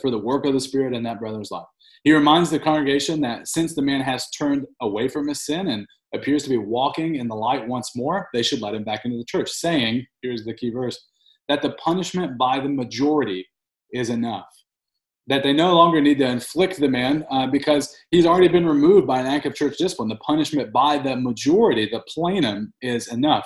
[0.00, 1.66] for the work of the Spirit in that brother's life.
[2.04, 5.86] He reminds the congregation that since the man has turned away from his sin and
[6.14, 9.16] appears to be walking in the light once more, they should let him back into
[9.16, 10.98] the church, saying, here's the key verse,
[11.48, 13.46] that the punishment by the majority
[13.92, 14.46] is enough
[15.26, 19.06] that they no longer need to inflict the man uh, because he's already been removed
[19.06, 20.08] by an act of church discipline.
[20.08, 23.44] The punishment by the majority, the plenum, is enough.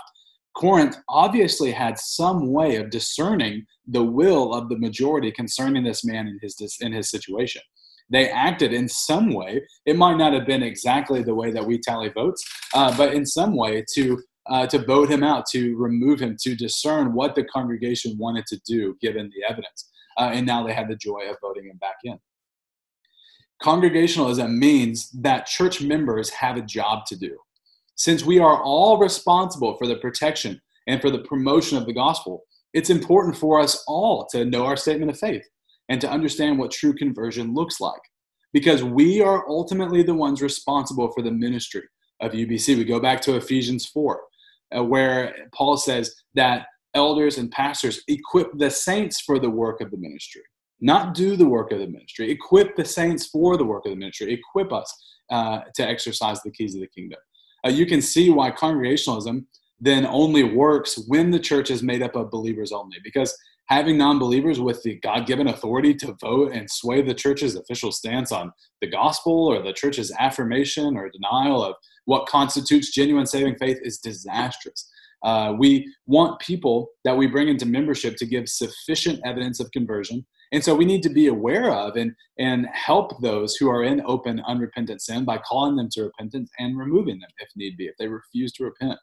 [0.56, 6.26] Corinth obviously had some way of discerning the will of the majority concerning this man
[6.26, 7.62] in his in his situation.
[8.08, 9.62] They acted in some way.
[9.84, 13.26] It might not have been exactly the way that we tally votes, uh, but in
[13.26, 17.44] some way to uh, to vote him out, to remove him, to discern what the
[17.44, 21.36] congregation wanted to do given the evidence uh, and now they had the joy of
[21.40, 22.18] voting him back in.
[23.62, 27.36] Congregationalism means that church members have a job to do.
[27.96, 32.44] Since we are all responsible for the protection and for the promotion of the gospel,
[32.74, 35.46] it's important for us all to know our statement of faith
[35.88, 38.00] and to understand what true conversion looks like.
[38.52, 41.82] Because we are ultimately the ones responsible for the ministry
[42.20, 42.76] of UBC.
[42.76, 44.20] We go back to Ephesians 4,
[44.76, 49.90] uh, where Paul says that elders and pastors equip the saints for the work of
[49.90, 50.42] the ministry
[50.80, 52.30] not do the work of the ministry.
[52.30, 54.32] Equip the saints for the work of the ministry.
[54.32, 54.94] Equip us
[55.30, 57.18] uh, to exercise the keys of the kingdom
[57.66, 59.46] uh, you can see why congregationalism
[59.80, 63.36] then only works when the church is made up of believers only because
[63.66, 68.52] having non-believers with the god-given authority to vote and sway the church's official stance on
[68.80, 73.98] the gospel or the church's affirmation or denial of what constitutes genuine saving faith is
[73.98, 74.88] disastrous
[75.22, 80.24] uh, we want people that we bring into membership to give sufficient evidence of conversion.
[80.52, 84.02] And so we need to be aware of and, and help those who are in
[84.06, 87.96] open, unrepentant sin by calling them to repentance and removing them if need be, if
[87.98, 88.98] they refuse to repent.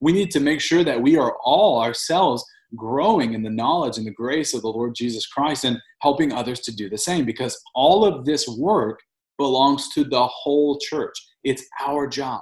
[0.00, 2.44] We need to make sure that we are all ourselves
[2.74, 6.60] growing in the knowledge and the grace of the Lord Jesus Christ and helping others
[6.60, 9.00] to do the same because all of this work
[9.38, 11.14] belongs to the whole church.
[11.44, 12.40] It's our job.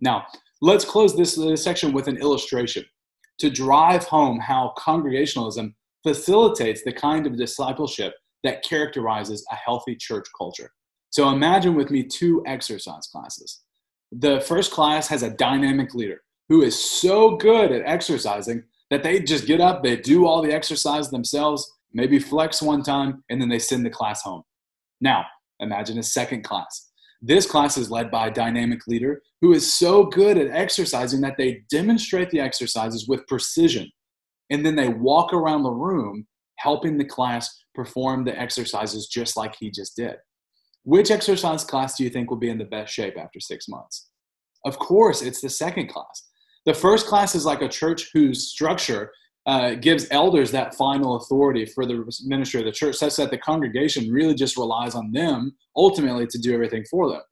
[0.00, 0.26] Now,
[0.60, 2.84] Let's close this, this section with an illustration
[3.38, 5.76] to drive home how congregationalism
[6.08, 10.70] facilitates the kind of discipleship that characterizes a healthy church culture.
[11.10, 13.60] So imagine with me two exercise classes.
[14.10, 19.20] The first class has a dynamic leader who is so good at exercising that they
[19.20, 23.50] just get up, they do all the exercise themselves, maybe flex one time, and then
[23.50, 24.42] they send the class home.
[25.02, 25.26] Now,
[25.60, 26.88] imagine a second class
[27.20, 31.36] this class is led by a dynamic leader who is so good at exercising that
[31.36, 33.90] they demonstrate the exercises with precision.
[34.50, 36.26] And then they walk around the room
[36.56, 40.16] helping the class perform the exercises just like he just did.
[40.84, 44.08] Which exercise class do you think will be in the best shape after six months?
[44.64, 46.28] Of course, it's the second class.
[46.66, 49.12] The first class is like a church whose structure
[49.46, 53.38] uh, gives elders that final authority for the ministry of the church, such that the
[53.38, 57.22] congregation really just relies on them ultimately to do everything for them.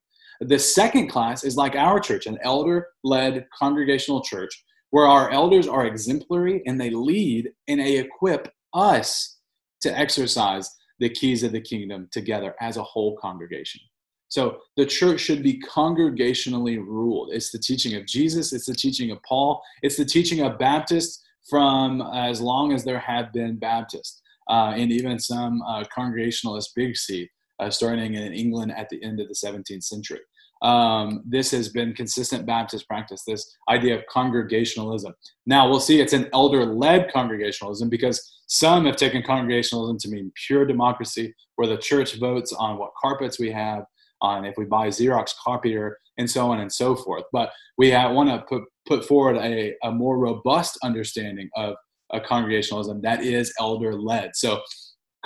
[0.41, 5.67] The second class is like our church, an elder led congregational church, where our elders
[5.67, 9.39] are exemplary and they lead and they equip us
[9.81, 13.81] to exercise the keys of the kingdom together as a whole congregation.
[14.29, 17.31] So the church should be congregationally ruled.
[17.33, 21.23] It's the teaching of Jesus, it's the teaching of Paul, it's the teaching of Baptists
[21.49, 24.21] from as long as there have been Baptists,
[24.51, 27.29] uh, and even some uh, Congregationalist Big C,
[27.61, 30.21] uh, starting in England at the end of the 17th century.
[30.63, 35.15] Um, this has been consistent Baptist practice, this idea of congregationalism.
[35.45, 40.33] Now, we'll see it's an elder led congregationalism because some have taken congregationalism to mean
[40.47, 43.85] pure democracy, where the church votes on what carpets we have,
[44.23, 47.25] on if we buy Xerox copier, and so on and so forth.
[47.33, 51.75] But we want to put, put forward a, a more robust understanding of
[52.13, 54.31] a congregationalism that is elder led.
[54.35, 54.61] So,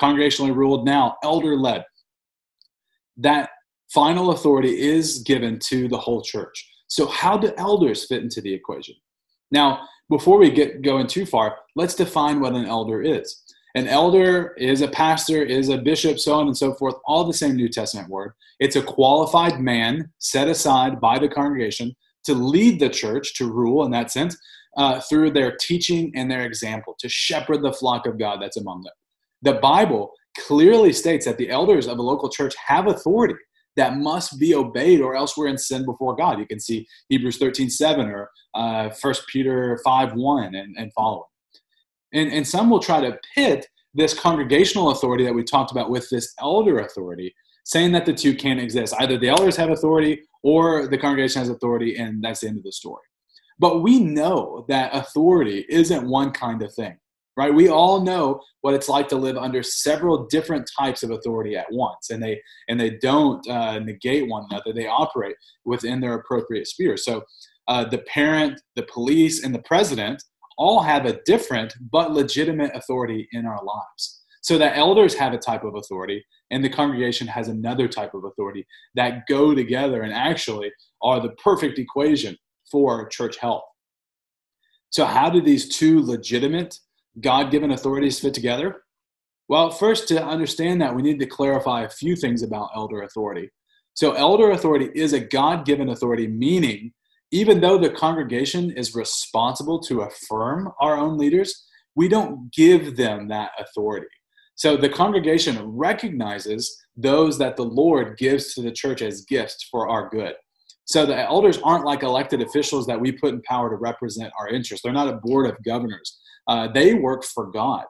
[0.01, 1.85] congregationally ruled now, elder led.
[3.19, 3.51] That
[3.93, 6.69] final authority is given to the whole church.
[6.89, 8.95] So, how do elders fit into the equation?
[9.51, 13.43] Now, before we get going too far, let's define what an elder is.
[13.77, 17.33] An elder is a pastor, is a bishop, so on and so forth, all the
[17.33, 18.33] same New Testament word.
[18.59, 23.85] It's a qualified man set aside by the congregation to lead the church, to rule
[23.85, 24.37] in that sense,
[24.77, 28.83] uh, through their teaching and their example, to shepherd the flock of God that's among
[28.83, 28.93] them.
[29.43, 30.13] The Bible
[30.47, 33.35] clearly states that the elders of a local church have authority
[33.77, 36.39] that must be obeyed or else we're in sin before God.
[36.39, 41.25] You can see Hebrews 13 7 or uh, 1 Peter 5 1 and, and following.
[42.13, 46.09] And, and some will try to pit this congregational authority that we talked about with
[46.11, 48.95] this elder authority, saying that the two can't exist.
[48.99, 52.65] Either the elders have authority or the congregation has authority, and that's the end of
[52.65, 53.03] the story.
[53.59, 56.97] But we know that authority isn't one kind of thing,
[57.41, 57.55] right?
[57.55, 61.65] We all know what it's like to live under several different types of authority at
[61.71, 62.39] once, and they
[62.69, 64.75] and they don't uh, negate one another.
[64.75, 66.99] They operate within their appropriate sphere.
[66.99, 67.23] So,
[67.67, 70.23] uh, the parent, the police, and the president
[70.59, 74.23] all have a different but legitimate authority in our lives.
[74.43, 78.25] So that elders have a type of authority and the congregation has another type of
[78.25, 80.71] authority that go together and actually
[81.03, 82.37] are the perfect equation
[82.71, 83.65] for church health.
[84.91, 86.79] So, how do these two legitimate
[87.21, 88.83] God given authorities fit together?
[89.49, 93.51] Well, first, to understand that, we need to clarify a few things about elder authority.
[93.95, 96.93] So, elder authority is a God given authority, meaning
[97.33, 103.29] even though the congregation is responsible to affirm our own leaders, we don't give them
[103.29, 104.09] that authority.
[104.61, 109.89] So the congregation recognizes those that the Lord gives to the church as gifts for
[109.89, 110.35] our good.
[110.91, 114.49] So the elders aren't like elected officials that we put in power to represent our
[114.49, 114.83] interests.
[114.83, 116.19] They're not a board of governors.
[116.49, 117.85] Uh, they work for God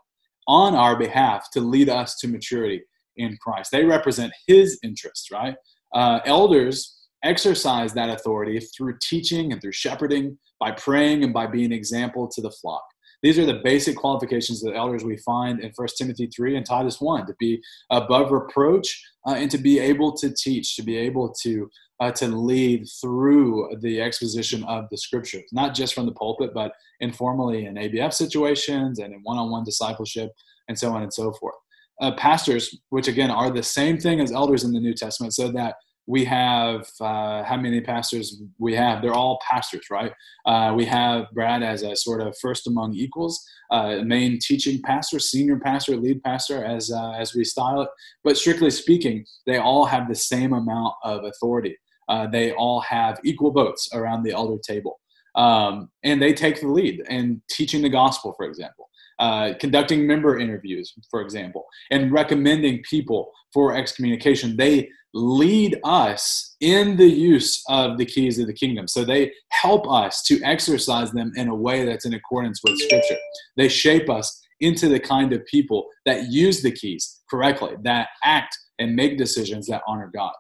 [0.47, 2.83] on our behalf to lead us to maturity
[3.17, 3.71] in Christ.
[3.73, 5.55] They represent His interests, right?
[5.95, 11.73] Uh, elders exercise that authority through teaching and through shepherding, by praying and by being
[11.73, 12.85] example to the flock.
[13.23, 16.67] These are the basic qualifications of the elders we find in 1 Timothy 3 and
[16.67, 20.99] Titus 1 to be above reproach uh, and to be able to teach, to be
[20.99, 21.71] able to,
[22.01, 26.73] uh, to lead through the exposition of the scriptures, not just from the pulpit, but
[27.01, 30.31] informally in ABF situations and in one on one discipleship
[30.69, 31.55] and so on and so forth.
[32.01, 35.53] Uh, pastors, which again are the same thing as elders in the New Testament, so
[35.53, 35.75] that
[36.07, 39.03] we have uh, how many pastors we have?
[39.03, 40.13] They're all pastors right?
[40.47, 45.19] Uh, we have brad as a sort of first among equals uh, main teaching pastor
[45.19, 47.89] senior pastor lead pastor as uh, as we style it.
[48.25, 51.77] But strictly speaking they all have the same amount of authority
[52.11, 55.01] uh, they all have equal votes around the elder table
[55.37, 58.91] um, and they take the lead in teaching the gospel for example
[59.21, 64.57] uh, conducting member interviews, for example, and recommending people for excommunication.
[64.57, 68.89] They lead us in the use of the keys of the kingdom.
[68.89, 73.19] So they help us to exercise them in a way that's in accordance with Scripture.
[73.59, 78.57] They shape us into the kind of people that use the keys correctly, that act
[78.79, 80.33] and make decisions that honor God.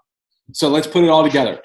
[0.52, 1.60] So let's put it all together.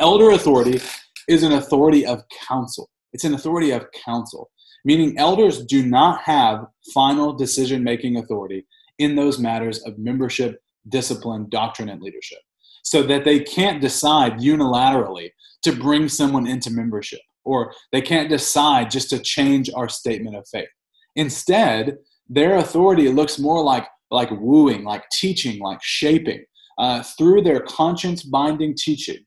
[0.00, 0.80] Elder authority
[1.28, 2.88] is an authority of counsel.
[3.12, 4.50] It's an authority of counsel
[4.84, 8.66] meaning elders do not have final decision making authority
[8.98, 12.38] in those matters of membership, discipline, doctrine, and leadership.
[12.82, 15.30] So that they can't decide unilaterally
[15.62, 20.48] to bring someone into membership, or they can't decide just to change our statement of
[20.50, 20.68] faith.
[21.16, 26.44] Instead, their authority looks more like, like wooing, like teaching, like shaping.
[26.78, 29.18] Uh, through their conscience binding teaching,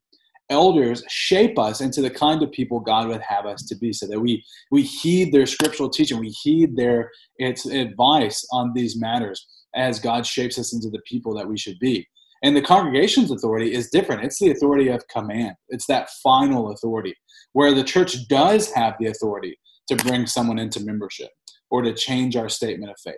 [0.49, 4.07] elders shape us into the kind of people God would have us to be, so
[4.07, 9.47] that we we heed their scriptural teaching, we heed their its advice on these matters
[9.75, 12.07] as God shapes us into the people that we should be.
[12.43, 14.23] And the congregation's authority is different.
[14.23, 15.55] It's the authority of command.
[15.69, 17.15] It's that final authority
[17.53, 21.29] where the church does have the authority to bring someone into membership
[21.69, 23.15] or to change our statement of faith.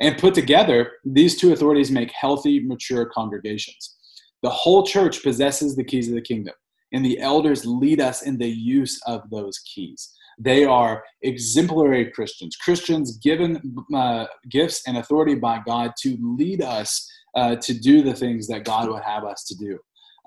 [0.00, 3.96] And put together, these two authorities make healthy, mature congregations.
[4.42, 6.54] The whole church possesses the keys of the kingdom,
[6.92, 10.12] and the elders lead us in the use of those keys.
[10.38, 17.08] They are exemplary Christians, Christians given uh, gifts and authority by God to lead us
[17.36, 19.78] uh, to do the things that God would have us to do.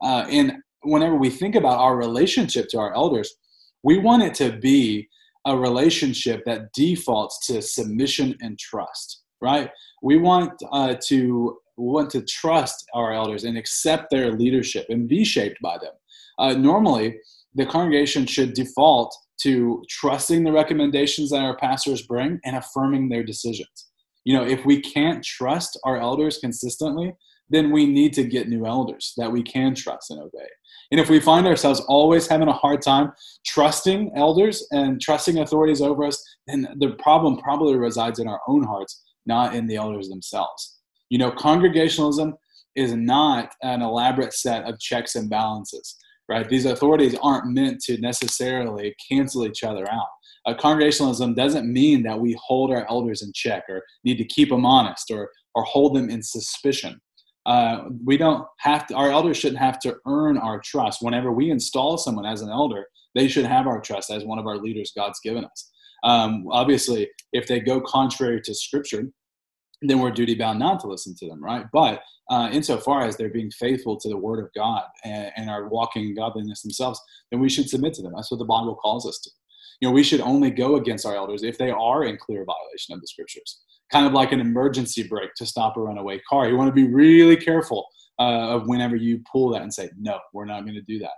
[0.01, 0.53] Uh, and
[0.83, 3.35] whenever we think about our relationship to our elders,
[3.83, 5.07] we want it to be
[5.45, 9.69] a relationship that defaults to submission and trust, right?
[10.01, 15.07] We want uh, to we want to trust our elders and accept their leadership and
[15.07, 15.93] be shaped by them.
[16.39, 17.19] Uh, normally,
[17.53, 23.23] the congregation should default to trusting the recommendations that our pastors bring and affirming their
[23.23, 23.87] decisions.
[24.25, 27.13] You know, if we can't trust our elders consistently,
[27.49, 30.47] then we need to get new elders that we can trust and obey.
[30.91, 33.13] And if we find ourselves always having a hard time
[33.45, 38.63] trusting elders and trusting authorities over us, then the problem probably resides in our own
[38.63, 40.79] hearts, not in the elders themselves.
[41.09, 42.35] You know, congregationalism
[42.75, 45.97] is not an elaborate set of checks and balances,
[46.29, 46.47] right?
[46.47, 50.07] These authorities aren't meant to necessarily cancel each other out.
[50.59, 54.65] Congregationalism doesn't mean that we hold our elders in check or need to keep them
[54.65, 57.01] honest or, or hold them in suspicion.
[57.45, 61.01] Uh, we don't have to, our elders shouldn't have to earn our trust.
[61.01, 64.45] Whenever we install someone as an elder, they should have our trust as one of
[64.47, 65.71] our leaders God's given us.
[66.03, 69.05] Um, obviously, if they go contrary to Scripture,
[69.81, 71.65] then we're duty bound not to listen to them, right?
[71.71, 75.69] But uh, insofar as they're being faithful to the Word of God and, and are
[75.69, 76.99] walking in godliness themselves,
[77.31, 78.13] then we should submit to them.
[78.15, 79.29] That's what the Bible calls us to.
[79.79, 82.93] You know, we should only go against our elders if they are in clear violation
[82.93, 83.61] of the Scriptures
[83.91, 86.47] kind of like an emergency brake to stop a runaway car.
[86.47, 87.87] You want to be really careful
[88.19, 91.11] uh, of whenever you pull that and say, no, we're not going to do that.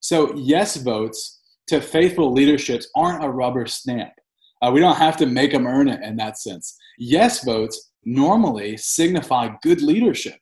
[0.00, 4.12] So, yes votes to faithful leaderships aren't a rubber stamp.
[4.62, 6.76] Uh, we don't have to make them earn it in that sense.
[6.98, 10.38] Yes votes normally signify good leadership,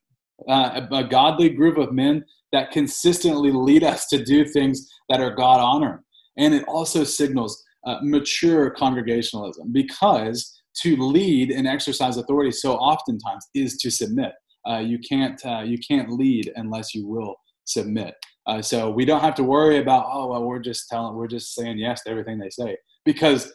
[0.49, 5.35] uh, a, godly group of men that consistently lead us to do things that are
[5.35, 6.03] God honoring.
[6.37, 13.47] And it also signals uh, mature congregationalism because to lead and exercise authority so oftentimes
[13.55, 14.33] is to submit.
[14.69, 17.35] Uh, you can't uh, you can't lead unless you will
[17.65, 18.15] submit.
[18.47, 21.55] Uh, so we don't have to worry about oh well we're just telling we're just
[21.55, 23.53] saying yes to everything they say because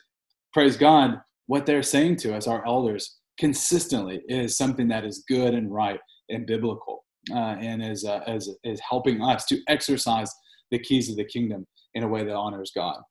[0.53, 5.53] praise God what they're saying to us our elders consistently is something that is good
[5.53, 10.31] and right and biblical uh, and is, uh, is is helping us to exercise
[10.71, 11.65] the keys of the kingdom
[11.95, 13.01] in a way that honors God.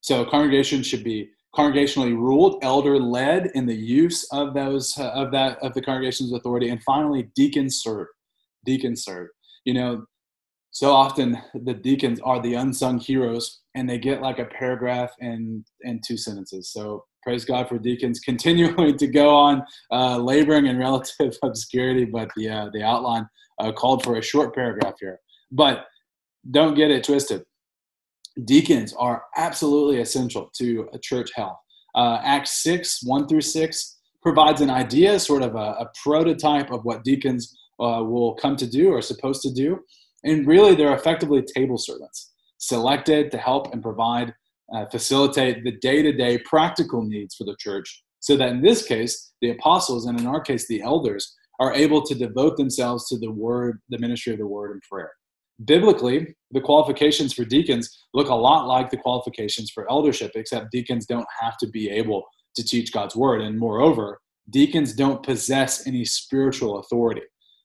[0.00, 5.32] So congregation should be congregationally ruled, elder led in the use of those uh, of
[5.32, 8.08] that of the congregation's authority, and finally deacons serve.
[8.64, 9.28] Deacons serve.
[9.64, 10.04] You know,
[10.70, 15.64] so often the deacons are the unsung heroes, and they get like a paragraph and
[15.82, 16.72] and two sentences.
[16.72, 19.62] So praise God for deacons continuing to go on
[19.92, 24.54] uh, laboring in relative obscurity, but the uh, the outline uh, called for a short
[24.54, 25.20] paragraph here.
[25.50, 25.86] But
[26.50, 27.44] don't get it twisted
[28.44, 31.58] deacons are absolutely essential to a church health.
[31.94, 36.84] Uh, Acts 6, 1 through 6, provides an idea, sort of a, a prototype of
[36.84, 39.80] what deacons uh, will come to do or supposed to do.
[40.24, 44.34] And really, they're effectively table servants, selected to help and provide,
[44.74, 48.02] uh, facilitate the day to day practical needs for the church.
[48.20, 52.02] So that in this case, the apostles, and in our case, the elders, are able
[52.02, 55.12] to devote themselves to the word, the ministry of the word and prayer
[55.64, 61.06] biblically, the qualifications for deacons look a lot like the qualifications for eldership, except deacons
[61.06, 63.40] don't have to be able to teach God's word.
[63.40, 67.22] And moreover, deacons don't possess any spiritual authority,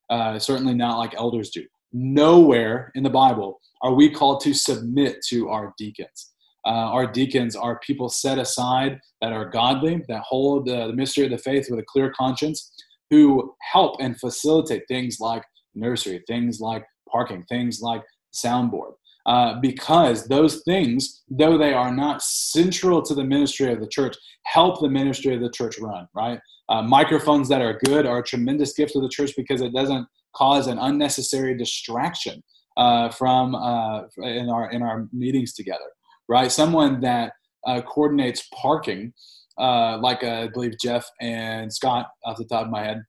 [0.10, 1.64] uh, certainly not like elders do.
[1.91, 6.33] Nowhere in the Bible are we called to submit to our deacons.
[6.66, 11.26] Uh, our deacons are people set aside that are godly, that hold uh, the mystery
[11.26, 12.72] of the faith with a clear conscience,
[13.09, 15.43] who help and facilitate things like
[15.76, 18.01] nursery, things like parking, things like
[18.34, 18.93] soundboard.
[19.26, 24.16] Uh, because those things, though they are not central to the ministry of the church,
[24.45, 26.39] help the ministry of the church run, right?
[26.70, 30.07] Uh, microphones that are good are a tremendous gift to the church because it doesn't
[30.36, 32.43] cause an unnecessary distraction
[32.78, 35.86] uh, from uh, in our in our meetings together,
[36.28, 36.52] right?
[36.52, 37.34] Someone that
[37.66, 39.14] uh, coordinates parking,
[39.58, 43.04] uh, like I believe Jeff and Scott off the top of my head,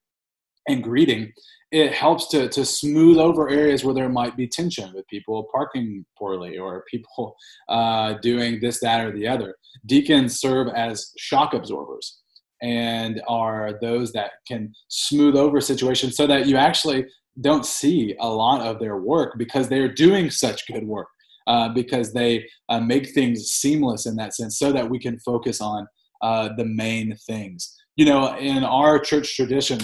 [0.68, 1.32] and greeting
[1.74, 6.06] it helps to, to smooth over areas where there might be tension with people parking
[6.16, 7.34] poorly or people
[7.68, 9.56] uh, doing this, that, or the other.
[9.84, 12.20] Deacons serve as shock absorbers
[12.62, 17.04] and are those that can smooth over situations so that you actually
[17.40, 21.08] don't see a lot of their work because they're doing such good work.
[21.46, 25.60] Uh, because they uh, make things seamless in that sense so that we can focus
[25.60, 25.86] on
[26.22, 27.76] uh, the main things.
[27.96, 29.78] You know, in our church tradition,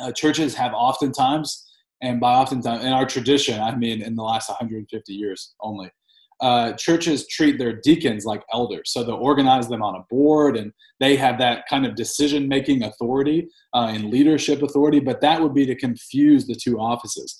[0.00, 1.64] uh, churches have oftentimes,
[2.02, 5.90] and by oftentimes in our tradition, I mean in the last 150 years only,
[6.40, 8.90] uh, churches treat their deacons like elders.
[8.92, 12.82] So they'll organize them on a board and they have that kind of decision making
[12.82, 17.38] authority uh, and leadership authority, but that would be to confuse the two offices.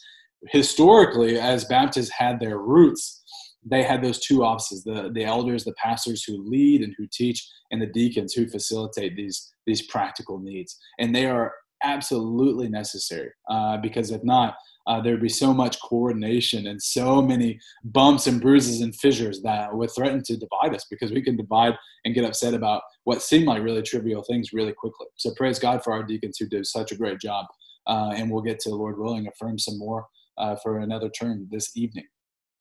[0.51, 3.24] Historically, as Baptists had their roots,
[3.65, 7.47] they had those two offices the, the elders, the pastors who lead and who teach,
[7.71, 10.79] and the deacons who facilitate these, these practical needs.
[10.99, 11.53] And they are
[11.83, 14.57] absolutely necessary uh, because if not,
[14.87, 19.75] uh, there'd be so much coordination and so many bumps and bruises and fissures that
[19.75, 23.47] would threaten to divide us because we can divide and get upset about what seem
[23.47, 25.07] like really trivial things really quickly.
[25.17, 27.47] So praise God for our deacons who do such a great job.
[27.87, 30.07] Uh, and we'll get to, Lord willing, affirm some more
[30.37, 32.05] uh, for another term this evening.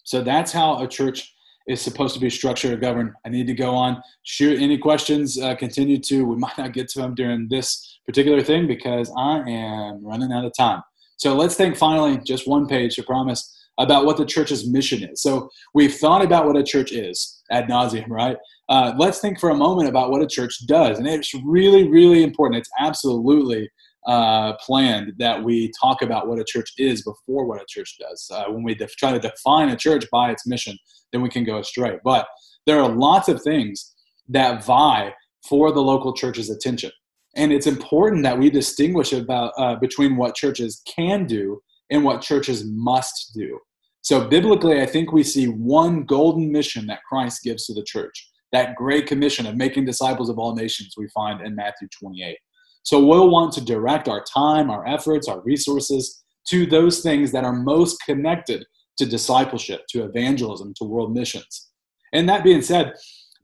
[0.03, 1.33] So that's how a church
[1.67, 3.11] is supposed to be structured or governed.
[3.25, 4.01] I need to go on.
[4.23, 5.39] Shoot any questions.
[5.39, 6.25] Uh, continue to.
[6.25, 10.45] We might not get to them during this particular thing because I am running out
[10.45, 10.81] of time.
[11.17, 13.49] So let's think finally, just one page, I promise,
[13.79, 15.21] about what the church's mission is.
[15.21, 18.37] So we've thought about what a church is ad nauseum, right?
[18.69, 20.97] Uh, let's think for a moment about what a church does.
[20.97, 22.59] And it's really, really important.
[22.59, 23.69] It's absolutely
[24.05, 28.29] uh, planned that we talk about what a church is before what a church does.
[28.33, 30.77] Uh, when we def- try to define a church by its mission,
[31.11, 31.97] then we can go astray.
[32.03, 32.27] But
[32.65, 33.93] there are lots of things
[34.29, 35.13] that vie
[35.47, 36.91] for the local church's attention.
[37.35, 42.21] And it's important that we distinguish about uh, between what churches can do and what
[42.21, 43.59] churches must do.
[44.01, 48.29] So biblically, I think we see one golden mission that Christ gives to the church.
[48.51, 52.37] That great commission of making disciples of all nations we find in Matthew 28.
[52.83, 57.45] So we'll want to direct our time, our efforts, our resources to those things that
[57.45, 58.65] are most connected
[58.97, 61.69] to discipleship, to evangelism, to world missions.
[62.13, 62.93] And that being said,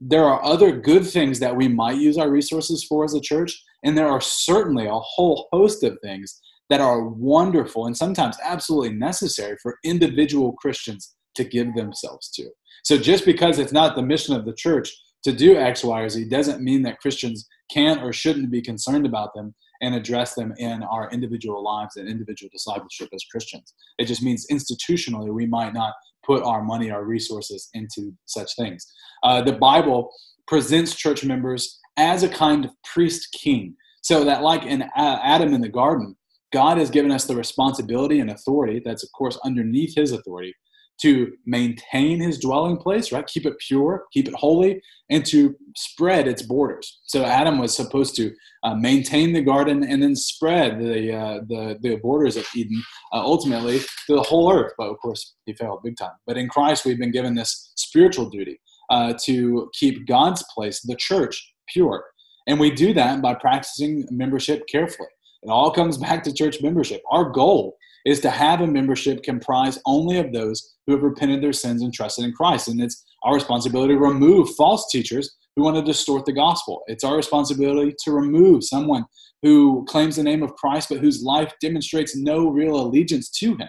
[0.00, 3.62] there are other good things that we might use our resources for as a church,
[3.82, 8.96] and there are certainly a whole host of things that are wonderful and sometimes absolutely
[8.96, 12.48] necessary for individual Christians to give themselves to.
[12.84, 14.90] So just because it's not the mission of the church
[15.24, 19.06] to do X, Y, or Z doesn't mean that Christians can't or shouldn't be concerned
[19.06, 23.74] about them and address them in our individual lives and individual discipleship as Christians.
[23.98, 25.94] It just means institutionally we might not
[26.24, 28.86] put our money, our resources into such things.
[29.22, 30.10] Uh, the Bible
[30.46, 33.74] presents church members as a kind of priest king.
[34.02, 36.16] So that, like in Adam in the garden,
[36.52, 40.54] God has given us the responsibility and authority that's, of course, underneath his authority
[41.02, 43.26] to maintain his dwelling place, right?
[43.26, 47.00] Keep it pure, keep it holy, and to spread its borders.
[47.04, 48.32] So Adam was supposed to
[48.62, 52.82] uh, maintain the garden and then spread the uh, the, the borders of Eden
[53.12, 54.72] uh, ultimately to the whole earth.
[54.76, 56.12] But of course, he failed big time.
[56.26, 60.96] But in Christ, we've been given this spiritual duty uh, to keep God's place, the
[60.96, 62.04] church, pure,
[62.46, 65.08] and we do that by practicing membership carefully.
[65.42, 67.00] It all comes back to church membership.
[67.10, 67.76] Our goal
[68.06, 71.92] is to have a membership comprised only of those who have repented their sins and
[71.92, 72.68] trusted in Christ.
[72.68, 76.82] And it's our responsibility to remove false teachers who want to distort the gospel.
[76.86, 79.04] It's our responsibility to remove someone
[79.42, 83.68] who claims the name of Christ but whose life demonstrates no real allegiance to him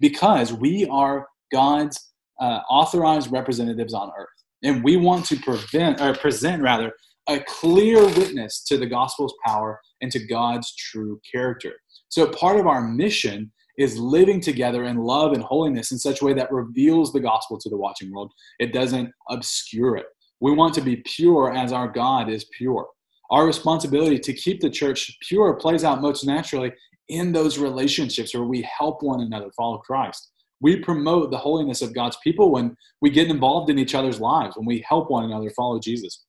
[0.00, 4.28] because we are God's uh, authorized representatives on earth.
[4.62, 6.92] And we want to prevent or present rather
[7.28, 11.72] a clear witness to the gospel's power and to God's true character.
[12.08, 16.24] So part of our mission is living together in love and holiness in such a
[16.24, 18.32] way that reveals the gospel to the watching world.
[18.58, 20.06] It doesn't obscure it.
[20.40, 22.86] We want to be pure as our God is pure.
[23.30, 26.72] Our responsibility to keep the church pure plays out most naturally
[27.08, 30.30] in those relationships where we help one another follow Christ.
[30.60, 34.56] We promote the holiness of God's people when we get involved in each other's lives,
[34.56, 36.24] when we help one another follow Jesus.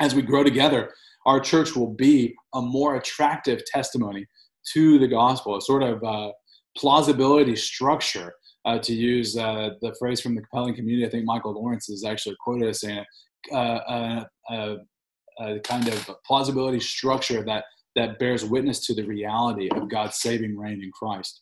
[0.00, 0.92] As we grow together,
[1.26, 4.26] our church will be a more attractive testimony
[4.72, 6.30] to the gospel, a sort of uh,
[6.80, 8.34] plausibility structure.
[8.66, 12.04] Uh, to use uh, the phrase from the compelling community, I think Michael Lawrence is
[12.04, 13.02] actually quoted as saying
[13.50, 14.76] a, a,
[15.40, 17.64] a, kind of plausibility structure that
[17.96, 21.40] that bears witness to the reality of God's saving reign in Christ.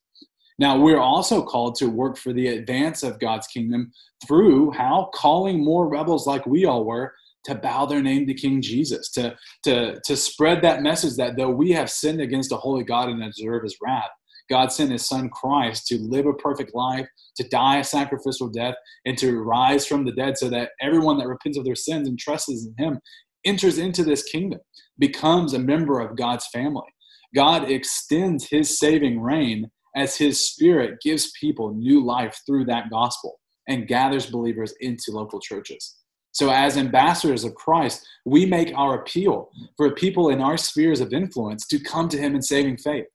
[0.58, 3.92] Now, we're also called to work for the advance of God's kingdom
[4.26, 7.12] through how calling more rebels like we all were
[7.44, 11.50] to bow their name to King Jesus, to, to, to spread that message that though
[11.50, 14.10] we have sinned against a holy God and deserve his wrath,
[14.48, 18.74] God sent his son Christ to live a perfect life, to die a sacrificial death,
[19.04, 22.18] and to rise from the dead so that everyone that repents of their sins and
[22.18, 23.00] trusts in him
[23.44, 24.60] enters into this kingdom,
[24.98, 26.88] becomes a member of God's family.
[27.34, 33.38] God extends his saving reign as his spirit gives people new life through that gospel
[33.68, 35.96] and gathers believers into local churches.
[36.32, 41.12] So, as ambassadors of Christ, we make our appeal for people in our spheres of
[41.12, 43.06] influence to come to him in saving faith.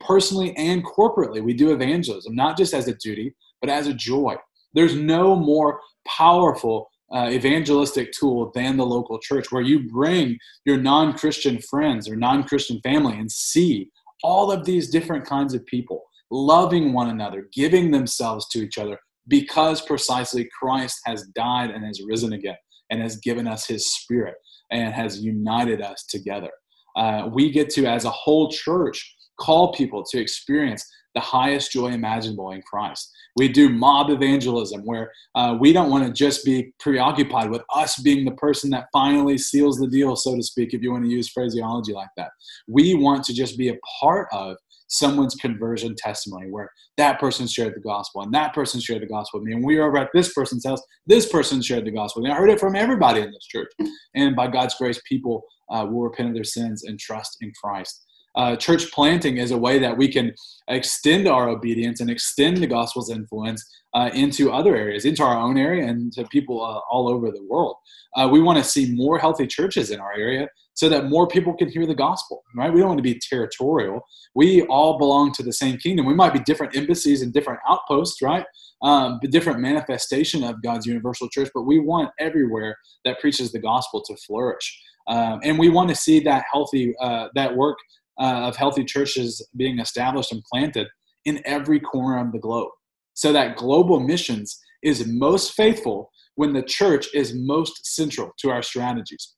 [0.00, 4.36] Personally and corporately, we do evangelism, not just as a duty, but as a joy.
[4.74, 10.76] There's no more powerful uh, evangelistic tool than the local church, where you bring your
[10.76, 13.90] non Christian friends or non Christian family and see
[14.22, 18.98] all of these different kinds of people loving one another, giving themselves to each other
[19.28, 22.56] because precisely Christ has died and has risen again
[22.90, 24.34] and has given us his spirit
[24.70, 26.50] and has united us together.
[26.96, 30.84] Uh, we get to, as a whole church, call people to experience
[31.14, 33.10] the highest joy imaginable in Christ.
[33.36, 38.00] We do mob evangelism where uh, we don't want to just be preoccupied with us
[38.00, 41.10] being the person that finally seals the deal, so to speak, if you want to
[41.10, 42.30] use phraseology like that.
[42.68, 44.56] We want to just be a part of
[44.88, 49.38] someone's conversion testimony where that person shared the gospel and that person shared the gospel
[49.38, 49.54] with me.
[49.54, 52.24] And we were over at this person's house, this person shared the gospel.
[52.24, 53.70] And I heard it from everybody in this church.
[54.14, 58.04] And by God's grace, people uh, will repent of their sins and trust in Christ
[58.36, 60.32] uh, church planting is a way that we can
[60.68, 63.64] extend our obedience and extend the gospel's influence
[63.94, 67.44] uh, into other areas, into our own area, and to people uh, all over the
[67.48, 67.76] world.
[68.16, 71.54] Uh, we want to see more healthy churches in our area so that more people
[71.54, 72.72] can hear the gospel, right?
[72.72, 74.00] We don't want to be territorial.
[74.34, 76.06] We all belong to the same kingdom.
[76.06, 78.46] We might be different embassies and different outposts, right?
[78.82, 84.02] Um, different manifestation of God's universal church, but we want everywhere that preaches the gospel
[84.02, 84.80] to flourish.
[85.06, 87.76] Um, and we want to see that healthy, uh, that work
[88.20, 90.86] uh, of healthy churches being established and planted
[91.24, 92.70] in every corner of the globe.
[93.14, 98.62] So that global missions is most faithful when the church is most central to our
[98.62, 99.34] strategies.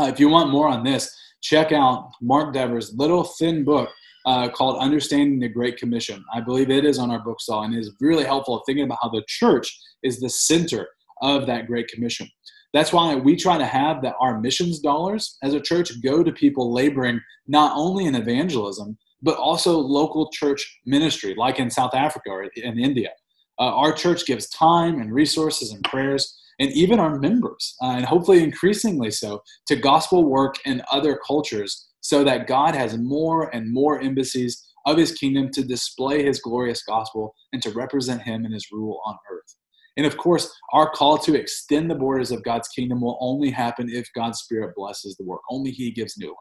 [0.00, 1.10] Uh, if you want more on this,
[1.42, 3.90] check out Mark Dever's little thin book
[4.26, 6.24] uh, called Understanding the Great Commission.
[6.34, 9.24] I believe it is on our bookstall and is really helpful thinking about how the
[9.26, 10.88] church is the center
[11.22, 12.28] of that Great Commission.
[12.74, 16.32] That's why we try to have that our missions dollars as a church go to
[16.32, 22.30] people laboring not only in evangelism, but also local church ministry, like in South Africa
[22.30, 23.10] or in India.
[23.60, 28.04] Uh, our church gives time and resources and prayers, and even our members, uh, and
[28.04, 33.72] hopefully increasingly so, to gospel work in other cultures so that God has more and
[33.72, 38.52] more embassies of his kingdom to display his glorious gospel and to represent him in
[38.52, 39.54] his rule on earth.
[39.96, 43.88] And of course, our call to extend the borders of God's kingdom will only happen
[43.88, 45.42] if God's Spirit blesses the work.
[45.50, 46.36] Only He gives new life.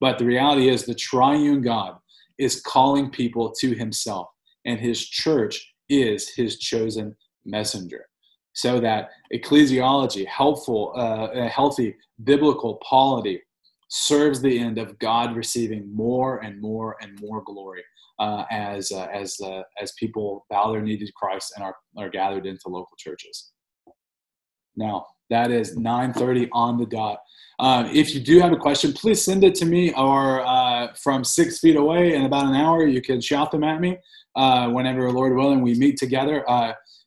[0.00, 1.94] But the reality is, the triune God
[2.38, 4.28] is calling people to Himself,
[4.64, 7.14] and His church is His chosen
[7.44, 8.06] messenger.
[8.54, 13.40] So that ecclesiology, helpful, uh, healthy biblical polity,
[13.90, 17.82] serves the end of God receiving more and more and more glory
[18.20, 22.08] uh, as uh, as uh, as people bow their knee to Christ and are are
[22.08, 23.50] gathered into local churches.
[24.76, 27.18] Now that is 9:30 on the dot.
[27.58, 31.24] Uh, if you do have a question, please send it to me or uh, from
[31.24, 32.86] six feet away in about an hour.
[32.86, 33.98] You can shout them at me
[34.34, 36.42] uh, whenever, Lord willing, we meet together.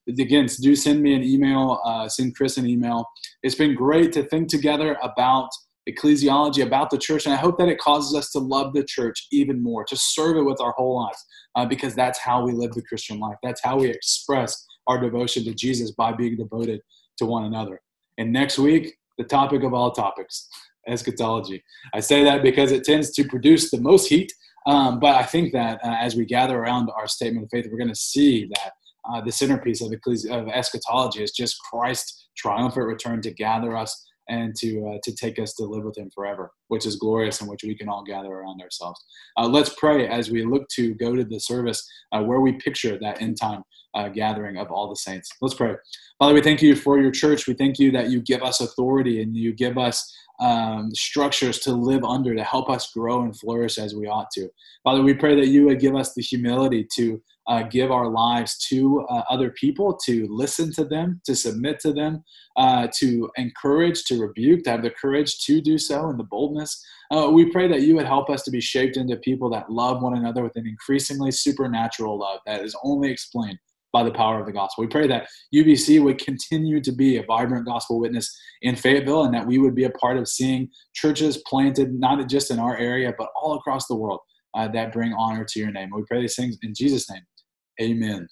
[0.08, 1.82] again, do send me an email.
[2.08, 3.06] send Chris an email.
[3.42, 5.50] It's been great to think together about
[5.90, 7.26] ecclesiology about the church.
[7.26, 10.38] And I hope that it causes us to love the church even more, to serve
[10.38, 11.24] it with our whole lives,
[11.56, 13.38] uh, because that's how we live the Christian life.
[13.44, 16.82] That's how we express our devotion to Jesus by being devoted
[17.18, 17.82] to one another.
[18.18, 20.48] And next week, the topic of all topics
[20.88, 21.64] eschatology.
[21.94, 24.32] I say that because it tends to produce the most heat.
[24.66, 27.78] Um, but I think that uh, as we gather around our statement of faith, we're
[27.78, 28.72] going to see that
[29.10, 34.06] uh, the centerpiece of, ecclesi- of eschatology is just Christ's triumphant return to gather us
[34.30, 37.49] and to uh, to take us to live with him forever which is glorious and
[37.49, 38.99] which we can all gather around ourselves.
[39.38, 42.97] Uh, let's pray as we look to go to the service uh, where we picture
[42.99, 43.61] that end time
[43.93, 45.30] uh, gathering of all the saints.
[45.39, 45.76] Let's pray.
[46.17, 47.47] Father we thank you for your church.
[47.47, 51.74] We thank you that you give us authority and you give us um, structures to
[51.74, 54.49] live under to help us grow and flourish as we ought to.
[54.84, 58.58] Father we pray that you would give us the humility to uh, give our lives
[58.70, 62.24] to uh, other people, to listen to them, to submit to them,
[62.58, 66.84] uh, to encourage, to rebuke, to have the courage to do so and the boldness.
[67.12, 70.02] Uh, we pray that you would help us to be shaped into people that love
[70.02, 73.60] one another with an increasingly supernatural love that is only explained
[73.91, 74.84] by the power of the gospel.
[74.84, 79.34] We pray that UBC would continue to be a vibrant gospel witness in Fayetteville and
[79.36, 83.14] that we would be a part of seeing churches planted not just in our area,
[83.18, 84.20] but all across the world
[84.56, 85.91] uh, that bring honor to your name.
[85.96, 87.22] We pray these things in Jesus' name.
[87.82, 88.28] Amen.